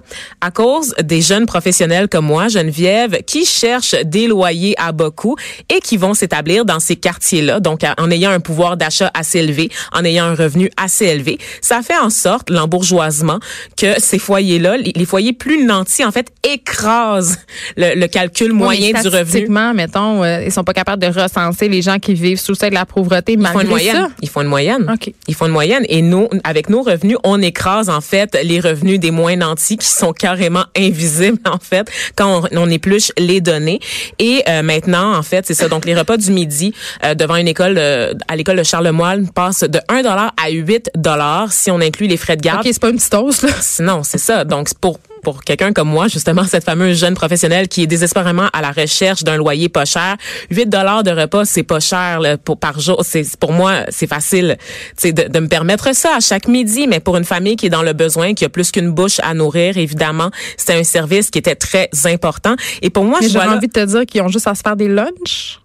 À 0.42 0.52
cause 0.52 0.94
des 1.02 1.22
jeunes 1.22 1.46
professionnels 1.46 2.08
comme 2.10 2.26
moi, 2.26 2.48
Geneviève, 2.48 3.24
qui 3.26 3.46
cherchent 3.46 3.96
des 4.04 4.28
loyers 4.28 4.57
à 4.78 4.92
beaucoup 4.92 5.36
et 5.70 5.80
qui 5.80 5.98
vont 5.98 6.14
s'établir 6.14 6.66
dans 6.66 6.80
ces 6.80 6.96
quartiers-là, 6.96 7.60
donc 7.60 7.82
en 7.98 8.12
ayant 8.12 8.32
un 8.32 8.40
pouvoir 8.40 8.78
d'achat 8.78 9.12
assez 9.14 9.40
élevé, 9.40 9.70
en 9.94 10.04
ayant 10.04 10.26
un 10.26 10.36
revenu 10.36 10.70
assez 10.78 11.06
élevé. 11.06 11.38
Ça 11.62 11.82
fait 11.82 11.98
en 11.98 12.10
sorte, 12.10 12.50
l'embourgeoisement, 12.50 13.40
que 13.76 14.00
ces 14.00 14.20
foyers-là, 14.20 14.78
les 14.78 15.06
foyers 15.06 15.34
plus 15.34 15.66
nantis, 15.66 16.06
en 16.06 16.12
fait, 16.12 16.28
écrasent 16.44 17.40
le, 17.76 18.08
calcul 18.08 18.54
moyen 18.54 19.02
du 19.02 19.08
revenu. 19.08 19.48
mettons, 19.74 20.24
euh, 20.24 20.44
ils 20.44 20.52
sont 20.52 20.64
pas 20.64 20.74
capables 20.74 21.02
de 21.02 21.08
recenser 21.08 21.68
les 21.68 21.82
gens 21.82 22.00
qui 22.00 22.14
vivent 22.14 22.40
sous 22.40 22.54
le 22.54 22.58
seuil 22.58 22.70
de 22.70 22.76
la 22.76 22.86
pauvreté 22.86 23.28
ils 23.34 23.48
font 23.48 23.60
une 23.62 23.68
moyenne. 23.68 24.08
Ils 24.22 24.30
font 24.30 24.42
une 24.42 24.48
moyenne. 24.48 24.96
Ils 25.28 25.36
font 25.36 25.46
une 25.46 25.52
moyenne. 25.52 25.86
Et 25.90 26.02
nous, 26.02 26.30
avec 26.44 26.70
nos 26.70 26.82
revenus, 26.82 27.18
on 27.24 27.42
écrase, 27.42 27.90
en 27.90 28.02
fait, 28.02 28.38
les 28.44 28.60
revenus 28.60 29.00
des 29.00 29.12
moins 29.12 29.36
nantis 29.36 29.78
qui 29.78 29.88
sont 29.88 30.14
carrément 30.14 30.66
invisibles, 30.76 31.40
en 31.50 31.60
fait, 31.60 31.90
quand 32.16 32.44
on, 32.52 32.58
on 32.58 32.70
épluche 32.70 33.12
les 33.18 33.42
données. 33.42 33.80
Et 34.20 34.44
euh, 34.48 34.62
maintenant, 34.62 35.16
en 35.16 35.24
fait, 35.24 35.46
c'est 35.46 35.54
ça. 35.54 35.68
Donc, 35.68 35.86
les 35.86 35.96
repas 35.96 36.18
du 36.18 36.32
midi 36.32 36.74
euh, 37.04 37.16
devant 37.16 37.36
une 37.36 37.48
école, 37.48 37.77
à 37.77 38.36
l'école 38.36 38.58
de 38.58 38.63
Charlemagne, 38.63 39.27
passent 39.34 39.63
de 39.63 39.80
1 39.89 40.04
dollar 40.04 40.34
à 40.42 40.50
8 40.50 40.92
dollars 40.96 41.51
si 41.51 41.72
on 41.72 41.80
inclut 41.80 42.08
les 42.08 42.18
frais 42.18 42.38
de 42.38 42.42
garde. 42.42 42.66
OK, 42.66 42.70
c'est 42.72 42.82
pas 42.82 42.89
une 42.89 42.98
petite 42.98 43.13
hausse, 43.13 43.42
là. 43.42 43.50
Non, 43.80 44.04
c'est 44.04 44.18
ça. 44.18 44.44
Donc, 44.44 44.70
pour 44.80 45.00
pour 45.24 45.44
quelqu'un 45.44 45.74
comme 45.74 45.90
moi, 45.90 46.08
justement, 46.08 46.44
cette 46.46 46.64
fameuse 46.64 46.98
jeune 46.98 47.14
professionnelle 47.14 47.68
qui 47.68 47.84
est 47.84 47.88
désespérément 47.88 48.48
à 48.54 48.62
la 48.62 48.72
recherche 48.72 49.24
d'un 49.24 49.38
loyer 49.38 49.70
pas 49.70 49.86
cher, 49.86 50.16
8 50.52 50.68
dollars 50.68 51.04
de 51.04 51.12
repas, 51.12 51.46
c'est 51.46 51.64
pas 51.64 51.80
cher 51.80 52.22
pour, 52.44 52.58
par 52.58 52.80
jour. 52.80 53.02
C'est 53.04 53.24
pour 53.38 53.52
moi, 53.52 53.84
c'est 53.90 54.08
facile, 54.08 54.58
de, 55.04 55.12
de 55.12 55.40
me 55.40 55.48
permettre 55.48 55.94
ça 55.96 56.16
à 56.16 56.20
chaque 56.20 56.48
midi. 56.48 56.88
Mais 56.88 57.00
pour 57.00 57.18
une 57.18 57.26
famille 57.26 57.56
qui 57.56 57.68
est 57.68 57.70
dans 57.70 57.84
le 57.84 57.94
besoin, 57.94 58.34
qui 58.34 58.46
a 58.46 58.50
plus 58.50 58.72
qu'une 58.72 58.92
bouche 58.92 59.20
à 59.24 59.34
nourrir, 59.34 59.78
évidemment, 59.78 60.32
c'était 60.58 60.74
un 60.74 60.84
service 60.84 61.30
qui 61.30 61.40
était 61.40 61.56
très 61.56 61.90
important. 62.06 62.56
Et 62.82 62.90
pour 62.90 63.04
moi, 63.04 63.20
j'ai 63.22 63.40
envie 63.40 63.68
de 63.68 63.72
te 63.72 63.86
dire 63.86 64.06
qu'ils 64.06 64.22
ont 64.22 64.30
juste 64.30 64.48
à 64.48 64.56
se 64.56 64.62
faire 64.62 64.76
des 64.76 64.88
lunchs. 64.88 65.60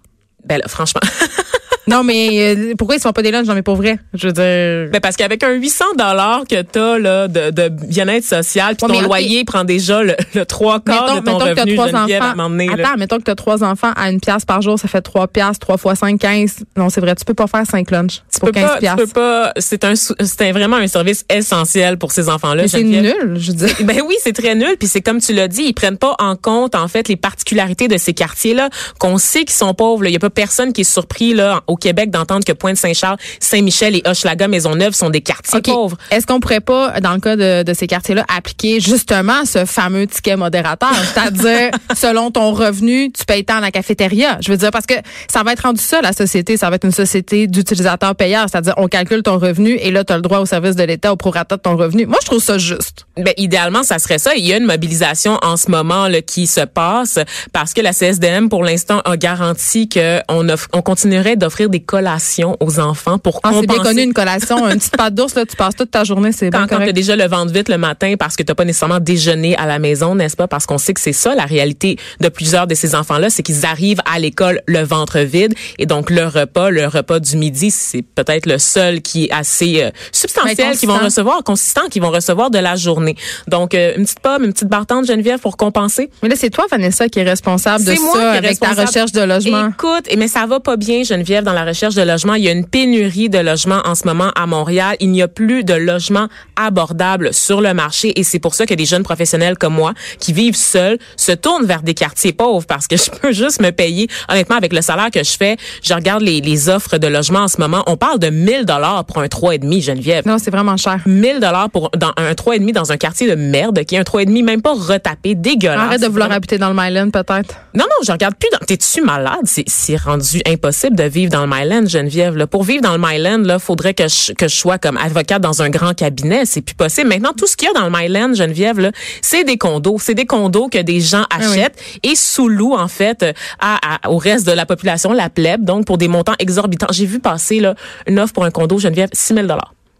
Ben 0.44 0.58
là, 0.58 0.68
franchement. 0.68 1.00
non, 1.86 2.04
mais 2.04 2.54
euh, 2.54 2.74
pourquoi 2.78 2.96
ils 2.96 2.98
se 2.98 3.02
font 3.02 3.12
pas 3.12 3.22
des 3.22 3.30
lunchs? 3.30 3.46
Non, 3.46 3.54
mais 3.54 3.62
pour 3.62 3.76
vrai. 3.76 3.98
Je 4.14 4.28
veux 4.28 4.32
dire. 4.32 4.92
Ben 4.92 5.00
parce 5.00 5.16
qu'avec 5.16 5.42
un 5.42 5.52
800 5.52 5.84
dollars 5.96 6.44
que 6.48 6.62
t'as, 6.62 6.98
là, 6.98 7.28
de, 7.28 7.50
de 7.50 7.68
bien-être 7.68 8.24
social, 8.24 8.76
puis 8.76 8.86
ton 8.86 9.00
loyer 9.00 9.44
prend 9.44 9.64
déjà 9.64 10.02
le, 10.02 10.14
le 10.34 10.46
trois 10.46 10.80
quarts 10.80 11.20
de 11.20 11.26
ton 11.26 11.38
revenu, 11.38 11.74
trois 11.74 11.94
enfants, 11.94 12.50
Attends, 12.72 12.96
mettons 12.98 13.18
que 13.18 13.24
t'as 13.24 13.34
trois 13.34 13.64
enfants 13.64 13.92
à 13.96 14.10
une 14.10 14.20
pièce 14.20 14.44
par 14.44 14.62
jour, 14.62 14.78
ça 14.78 14.88
fait 14.88 15.00
trois 15.00 15.26
pièces, 15.26 15.58
trois 15.58 15.76
fois 15.76 15.94
cinq, 15.94 16.20
quinze. 16.20 16.58
Non, 16.76 16.88
c'est 16.88 17.00
vrai, 17.00 17.14
tu 17.14 17.24
peux 17.24 17.34
pas 17.34 17.46
faire 17.46 17.66
cinq 17.66 17.90
lunchs 17.90 18.22
tu 18.32 18.40
pour 18.40 18.50
peux 18.50 18.52
15 18.52 18.70
pas, 18.70 18.78
Tu 18.78 18.96
peux 18.96 19.06
pas, 19.08 19.52
c'est 19.58 19.84
un, 19.84 19.94
c'est 19.94 20.52
vraiment 20.52 20.76
un 20.76 20.86
service 20.86 21.24
essentiel 21.28 21.98
pour 21.98 22.12
ces 22.12 22.28
enfants-là. 22.28 22.68
C'est 22.68 22.82
nul, 22.82 23.36
je 23.36 23.52
dis. 23.52 23.72
Ben 23.82 24.00
oui, 24.06 24.14
c'est 24.22 24.32
très 24.32 24.54
nul, 24.54 24.76
puis 24.78 24.88
c'est 24.88 25.00
comme 25.00 25.20
tu 25.20 25.32
l'as 25.32 25.48
dit, 25.48 25.64
ils 25.64 25.72
prennent 25.72 25.98
pas 25.98 26.14
en 26.18 26.36
compte, 26.36 26.74
en 26.74 26.88
fait, 26.88 27.08
les 27.08 27.16
particularités 27.16 27.88
de 27.88 27.96
ces 27.98 28.14
quartiers-là, 28.14 28.70
qu'on 28.98 29.18
sait 29.18 29.40
qu'ils 29.40 29.50
sont 29.50 29.74
pauvres. 29.74 30.06
Il 30.06 30.12
y 30.12 30.16
a 30.16 30.20
pas 30.20 30.30
personne 30.30 30.72
qui 30.72 30.82
est 30.82 30.84
surpris, 30.84 31.34
là, 31.34 31.62
au 31.72 31.76
Québec 31.76 32.10
d'entendre 32.10 32.44
que 32.44 32.52
Pointe-Saint-Charles, 32.52 33.16
Saint-Michel 33.40 33.96
et 33.96 34.02
Hochelaga, 34.06 34.46
Maisonneuve 34.46 34.92
sont 34.92 35.10
des 35.10 35.22
quartiers 35.22 35.62
pauvres. 35.62 35.96
Est-ce 36.10 36.26
qu'on 36.26 36.38
pourrait 36.38 36.60
pas, 36.60 37.00
dans 37.00 37.14
le 37.14 37.20
cas 37.20 37.36
de, 37.36 37.62
de 37.62 37.74
ces 37.74 37.86
quartiers-là, 37.86 38.24
appliquer 38.34 38.80
justement 38.80 39.44
ce 39.44 39.64
fameux 39.64 40.06
ticket 40.06 40.36
modérateur? 40.36 40.94
C'est-à-dire, 41.14 41.70
selon 41.94 42.30
ton 42.30 42.52
revenu, 42.52 43.10
tu 43.10 43.24
payes 43.24 43.44
tant 43.44 43.56
à 43.56 43.60
la 43.60 43.70
cafétéria. 43.70 44.38
Je 44.40 44.50
veux 44.50 44.58
dire, 44.58 44.70
parce 44.70 44.86
que 44.86 44.94
ça 45.32 45.42
va 45.42 45.52
être 45.52 45.62
rendu 45.62 45.82
ça, 45.82 46.00
la 46.02 46.12
société. 46.12 46.56
Ça 46.56 46.68
va 46.68 46.76
être 46.76 46.84
une 46.84 46.92
société 46.92 47.46
d'utilisateurs 47.46 48.14
payeurs. 48.14 48.46
C'est-à-dire, 48.50 48.74
on 48.76 48.88
calcule 48.88 49.22
ton 49.22 49.38
revenu 49.38 49.70
et 49.80 49.90
là, 49.90 50.04
tu 50.04 50.12
as 50.12 50.16
le 50.16 50.22
droit 50.22 50.38
au 50.38 50.46
service 50.46 50.76
de 50.76 50.84
l'État 50.84 51.12
au 51.12 51.16
prorata 51.16 51.56
de 51.56 51.62
ton 51.62 51.76
revenu. 51.76 52.06
Moi, 52.06 52.18
je 52.20 52.26
trouve 52.26 52.42
ça 52.42 52.58
juste. 52.58 53.06
Ben, 53.16 53.34
idéalement, 53.36 53.82
ça 53.82 53.98
serait 53.98 54.18
ça. 54.18 54.34
Il 54.34 54.46
y 54.46 54.52
a 54.52 54.58
une 54.58 54.66
mobilisation 54.66 55.38
en 55.42 55.56
ce 55.56 55.70
moment 55.70 56.08
là, 56.08 56.20
qui 56.20 56.46
se 56.46 56.60
passe 56.60 57.18
parce 57.52 57.72
que 57.72 57.80
la 57.80 57.92
CSDM, 57.92 58.48
pour 58.48 58.62
l'instant, 58.62 59.00
a 59.04 59.16
garanti 59.16 59.88
qu'on 59.88 60.46
on 60.72 60.82
continuerait 60.82 61.36
d'offrir 61.36 61.61
des 61.68 61.80
collations 61.80 62.56
aux 62.60 62.80
enfants 62.80 63.18
pour 63.18 63.40
ah, 63.42 63.48
compenser. 63.48 63.66
C'est 63.68 63.74
bien 63.74 63.82
connu 63.82 64.02
une 64.02 64.12
collation, 64.12 64.68
une 64.68 64.78
petite 64.78 64.96
pâte 64.96 65.14
d'ours 65.14 65.34
là, 65.34 65.44
tu 65.46 65.56
passes 65.56 65.76
toute 65.76 65.90
ta 65.90 66.04
journée, 66.04 66.32
c'est 66.32 66.50
quand, 66.50 66.66
quand 66.68 66.78
tu 66.78 66.88
as 66.88 66.92
déjà 66.92 67.16
le 67.16 67.26
ventre 67.26 67.52
vite 67.52 67.68
le 67.68 67.78
matin 67.78 68.14
parce 68.18 68.36
que 68.36 68.42
tu 68.42 68.54
pas 68.54 68.64
nécessairement 68.64 69.00
déjeuné 69.00 69.56
à 69.56 69.66
la 69.66 69.78
maison, 69.78 70.14
n'est-ce 70.14 70.36
pas? 70.36 70.48
Parce 70.48 70.66
qu'on 70.66 70.78
sait 70.78 70.94
que 70.94 71.00
c'est 71.00 71.12
ça 71.12 71.34
la 71.34 71.44
réalité 71.44 71.96
de 72.20 72.28
plusieurs 72.28 72.66
de 72.66 72.74
ces 72.74 72.94
enfants 72.94 73.18
là, 73.18 73.30
c'est 73.30 73.42
qu'ils 73.42 73.64
arrivent 73.66 74.00
à 74.10 74.18
l'école 74.18 74.60
le 74.66 74.82
ventre 74.82 75.20
vide 75.20 75.54
et 75.78 75.86
donc 75.86 76.10
le 76.10 76.26
repas, 76.26 76.70
le 76.70 76.86
repas 76.86 77.20
du 77.20 77.36
midi, 77.36 77.70
c'est 77.70 78.02
peut-être 78.02 78.46
le 78.46 78.58
seul 78.58 79.00
qui 79.00 79.24
est 79.24 79.32
assez 79.32 79.82
euh, 79.82 79.90
substantiel 80.12 80.76
qu'ils 80.76 80.88
vont 80.88 80.98
recevoir, 80.98 81.42
consistant 81.44 81.88
qu'ils 81.90 82.02
vont 82.02 82.10
recevoir 82.10 82.50
de 82.50 82.58
la 82.58 82.76
journée. 82.76 83.16
Donc 83.48 83.74
euh, 83.74 83.94
une 83.96 84.04
petite 84.04 84.20
pomme, 84.20 84.44
une 84.44 84.52
petite 84.52 84.68
bartende 84.68 85.06
Geneviève 85.06 85.40
pour 85.40 85.56
compenser? 85.56 86.10
Mais 86.22 86.28
là 86.28 86.36
c'est 86.36 86.50
toi 86.50 86.66
Vanessa 86.70 87.08
qui 87.08 87.20
est 87.20 87.24
responsable 87.24 87.84
de 87.84 87.94
ça 87.94 88.32
avec 88.32 88.58
ta 88.58 88.72
recherche 88.72 89.12
de 89.12 89.22
logement. 89.22 89.68
Écoute, 89.68 90.08
mais 90.16 90.28
ça 90.28 90.46
va 90.46 90.60
pas 90.60 90.76
bien 90.76 91.02
Geneviève 91.02 91.44
dans 91.44 91.51
la 91.52 91.64
recherche 91.64 91.94
de 91.94 92.02
logement. 92.02 92.34
Il 92.34 92.44
y 92.44 92.48
a 92.48 92.52
une 92.52 92.66
pénurie 92.66 93.28
de 93.28 93.38
logements 93.38 93.80
en 93.84 93.94
ce 93.94 94.06
moment 94.06 94.30
à 94.34 94.46
Montréal. 94.46 94.96
Il 95.00 95.10
n'y 95.10 95.22
a 95.22 95.28
plus 95.28 95.64
de 95.64 95.74
logements 95.74 96.28
abordables 96.56 97.32
sur 97.32 97.60
le 97.60 97.74
marché 97.74 98.18
et 98.18 98.24
c'est 98.24 98.38
pour 98.38 98.54
ça 98.54 98.66
que 98.66 98.74
des 98.74 98.84
jeunes 98.84 99.02
professionnels 99.02 99.56
comme 99.58 99.74
moi 99.74 99.92
qui 100.18 100.32
vivent 100.32 100.56
seuls 100.56 100.98
se 101.16 101.32
tournent 101.32 101.66
vers 101.66 101.82
des 101.82 101.94
quartiers 101.94 102.32
pauvres 102.32 102.66
parce 102.66 102.86
que 102.86 102.96
je 103.02 103.10
peux 103.10 103.32
juste 103.32 103.60
me 103.60 103.70
payer. 103.70 104.08
Honnêtement, 104.28 104.56
avec 104.56 104.72
le 104.72 104.82
salaire 104.82 105.10
que 105.10 105.22
je 105.22 105.36
fais, 105.36 105.56
je 105.82 105.94
regarde 105.94 106.22
les, 106.22 106.40
les 106.40 106.68
offres 106.68 106.98
de 106.98 107.06
logement 107.06 107.40
en 107.40 107.48
ce 107.48 107.60
moment. 107.60 107.82
On 107.86 107.96
parle 107.96 108.18
de 108.18 108.30
1000 108.30 108.64
dollars 108.64 109.04
pour 109.04 109.18
un 109.18 109.26
3,5 109.26 109.82
Geneviève. 109.82 110.26
Non, 110.26 110.38
c'est 110.38 110.50
vraiment 110.50 110.76
cher. 110.76 111.00
1000 111.06 111.40
dollars 111.40 111.70
pour 111.70 111.90
dans 111.96 112.12
un 112.16 112.32
3,5 112.32 112.72
dans 112.72 112.92
un 112.92 112.96
quartier 112.96 113.28
de 113.28 113.34
merde 113.34 113.84
qui 113.84 113.96
est 113.96 113.98
un 113.98 114.02
3,5 114.02 114.44
même 114.44 114.62
pas 114.62 114.74
retapé, 114.74 115.34
dégueulasse. 115.34 115.78
Arrête 115.78 116.02
de 116.02 116.06
vouloir 116.06 116.32
habiter 116.32 116.58
dans 116.58 116.68
le 116.68 116.74
Myland 116.74 117.10
peut-être. 117.10 117.56
Non 117.74 117.84
non, 117.84 118.04
je 118.04 118.12
regarde 118.12 118.34
plus 118.36 118.48
dans 118.52 118.58
T'es-tu 118.64 119.02
malade? 119.02 119.44
C'est 119.44 119.96
rendu 119.96 120.40
impossible 120.46 120.96
de 120.96 121.04
vivre 121.04 121.30
dans 121.30 121.41
le 121.42 121.50
Myland, 121.50 121.86
Geneviève. 121.86 122.36
Là. 122.36 122.46
Pour 122.46 122.64
vivre 122.64 122.82
dans 122.82 122.92
le 122.92 122.98
Myland, 122.98 123.42
là, 123.44 123.58
faudrait 123.58 123.94
que 123.94 124.08
je, 124.08 124.32
que 124.32 124.48
je 124.48 124.54
sois 124.54 124.78
comme 124.78 124.96
avocate 124.96 125.40
dans 125.40 125.62
un 125.62 125.70
grand 125.70 125.94
cabinet. 125.94 126.44
C'est 126.44 126.62
plus 126.62 126.74
possible. 126.74 127.08
Maintenant, 127.08 127.32
tout 127.36 127.46
ce 127.46 127.56
qu'il 127.56 127.68
y 127.68 127.70
a 127.70 127.74
dans 127.74 127.88
le 127.88 127.92
Myland, 127.94 128.34
Geneviève, 128.34 128.92
c'est 129.20 129.44
des 129.44 129.58
condos. 129.58 129.98
C'est 129.98 130.14
des 130.14 130.26
condos 130.26 130.68
que 130.68 130.78
des 130.78 131.00
gens 131.00 131.24
ah 131.30 131.38
achètent 131.38 131.78
et 132.02 132.14
sous-louent, 132.14 132.74
en 132.74 132.88
fait, 132.88 133.24
à, 133.60 133.78
au 134.08 134.18
reste 134.18 134.46
de 134.46 134.52
la 134.52 134.66
population, 134.66 135.12
la 135.12 135.30
plèbe, 135.30 135.64
donc 135.64 135.86
pour 135.86 135.98
des 135.98 136.08
montants 136.08 136.34
exorbitants. 136.38 136.86
J'ai 136.90 137.06
vu 137.06 137.20
passer 137.20 137.60
là, 137.60 137.74
une 138.06 138.18
offre 138.18 138.32
pour 138.32 138.44
un 138.44 138.50
condo, 138.50 138.78
Geneviève, 138.78 139.10
6 139.12 139.34
000 139.34 139.46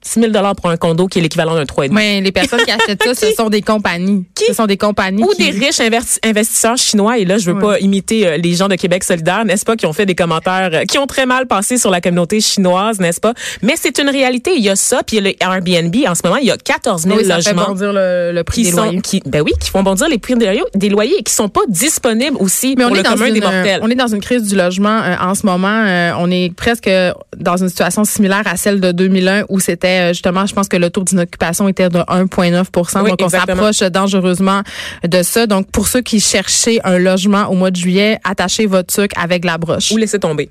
6 0.05 0.21
000 0.21 0.33
dollars 0.33 0.57
pour 0.57 0.69
un 0.69 0.77
condo 0.77 1.07
qui 1.07 1.19
est 1.19 1.23
l'équivalent 1.23 1.55
d'un 1.55 1.65
3,5. 1.65 1.95
Oui, 1.95 2.21
les 2.21 2.33
personnes 2.33 2.61
qui 2.65 2.71
achètent 2.71 3.03
ça, 3.03 3.15
ce 3.15 3.33
sont 3.37 3.49
des 3.49 3.63
compagnies. 3.63 4.25
Qui? 4.35 4.47
Ce 4.47 4.55
sont 4.55 4.67
des 4.67 4.77
compagnies. 4.77 5.23
Ou 5.23 5.35
des 5.35 5.51
riches 5.51 5.81
investisseurs 6.25 6.77
chinois. 6.77 7.19
Et 7.19 7.25
là, 7.25 7.39
je 7.39 7.51
veux 7.51 7.59
pas 7.59 7.79
imiter 7.79 8.27
euh, 8.27 8.37
les 8.37 8.55
gens 8.55 8.69
de 8.69 8.75
Québec 8.75 9.05
solidaire, 9.05 9.45
n'est-ce 9.45 9.65
pas, 9.65 9.77
qui 9.77 9.87
ont 9.87 9.93
fait 9.93 10.07
des 10.07 10.15
commentaires 10.15 10.71
euh, 10.73 10.85
qui 10.85 10.99
ont 10.99 11.07
très 11.07 11.27
mal 11.27 11.47
passé 11.47 11.79
sur 11.79 11.91
la 11.91 12.01
communauté 12.01 12.41
chinoise, 12.41 12.99
n'est-ce 12.99 13.21
pas? 13.21 13.35
Mais 13.63 13.75
c'est 13.77 13.99
une 13.99 14.09
réalité. 14.09 14.53
Il 14.57 14.63
y 14.63 14.71
a 14.71 14.77
ça. 14.77 15.03
Puis 15.07 15.17
il 15.17 15.25
y 15.25 15.27
a 15.27 15.31
le 15.31 15.43
Airbnb. 15.43 15.95
En 16.09 16.15
ce 16.15 16.23
moment, 16.25 16.37
il 16.37 16.47
y 16.47 16.51
a 16.51 16.57
14 16.57 17.03
000 17.03 17.17
oui, 17.17 17.25
ça 17.25 17.37
logements. 17.37 17.63
Fait 17.63 17.69
bondir 17.69 17.93
le, 17.93 18.43
prix 18.43 18.65
des 18.65 18.73
loyers. 18.73 19.01
Qui, 19.01 19.23
ben 19.25 19.43
oui, 19.43 19.53
qui 19.61 19.71
font 19.71 19.83
bondir 19.83 20.09
les 20.09 20.19
prix 20.19 20.35
des 20.35 20.47
loyers, 20.47 20.63
des 20.75 20.89
loyers 20.89 21.19
et 21.19 21.23
qui 21.23 21.33
sont 21.33 21.49
pas 21.49 21.63
disponibles 21.69 22.37
aussi 22.39 22.75
Mais 22.77 22.85
pour 22.85 22.93
on 22.93 22.97
le 22.97 23.03
commun 23.03 23.31
des 23.31 23.41
mortels. 23.41 23.81
On 23.83 23.91
est 23.91 23.95
dans 23.95 24.13
une 24.13 24.21
crise 24.21 24.43
du 24.43 24.57
logement 24.57 25.01
euh, 25.03 25.15
en 25.21 25.35
ce 25.35 25.47
moment. 25.47 25.85
on 26.19 26.31
est 26.31 26.55
presque 26.55 26.91
dans 27.37 27.57
une 27.57 27.69
situation 27.69 28.05
similaire 28.05 28.43
à 28.47 28.57
celle 28.57 28.81
de 28.81 28.93
2001 28.93 29.45
où 29.49 29.61
c'était 29.61 29.92
justement, 30.13 30.47
je 30.47 30.55
pense 30.55 30.69
que 30.69 30.77
le 30.77 30.91
taux 30.91 31.05
d'inoccupation 31.05 31.69
était 31.69 31.89
de 31.89 31.99
1,9% 31.99 33.09
Donc, 33.09 33.21
on 33.23 33.29
s'approche 33.29 33.81
dangereusement 33.81 34.63
de 35.05 35.23
ça. 35.23 35.47
Donc, 35.47 35.71
pour 35.71 35.89
ceux 35.89 36.01
qui 36.01 36.21
cherchaient 36.21 36.81
un 36.85 36.99
logement 36.99 37.47
au 37.49 37.55
mois 37.55 37.71
de 37.71 37.77
juillet, 37.77 38.19
attachez 38.25 38.67
votre 38.67 38.93
truc 38.93 39.13
avec 39.17 39.45
la 39.45 39.59
broche. 39.59 39.91
Ou 39.93 39.97
laissez 39.97 40.19
tomber. 40.19 40.51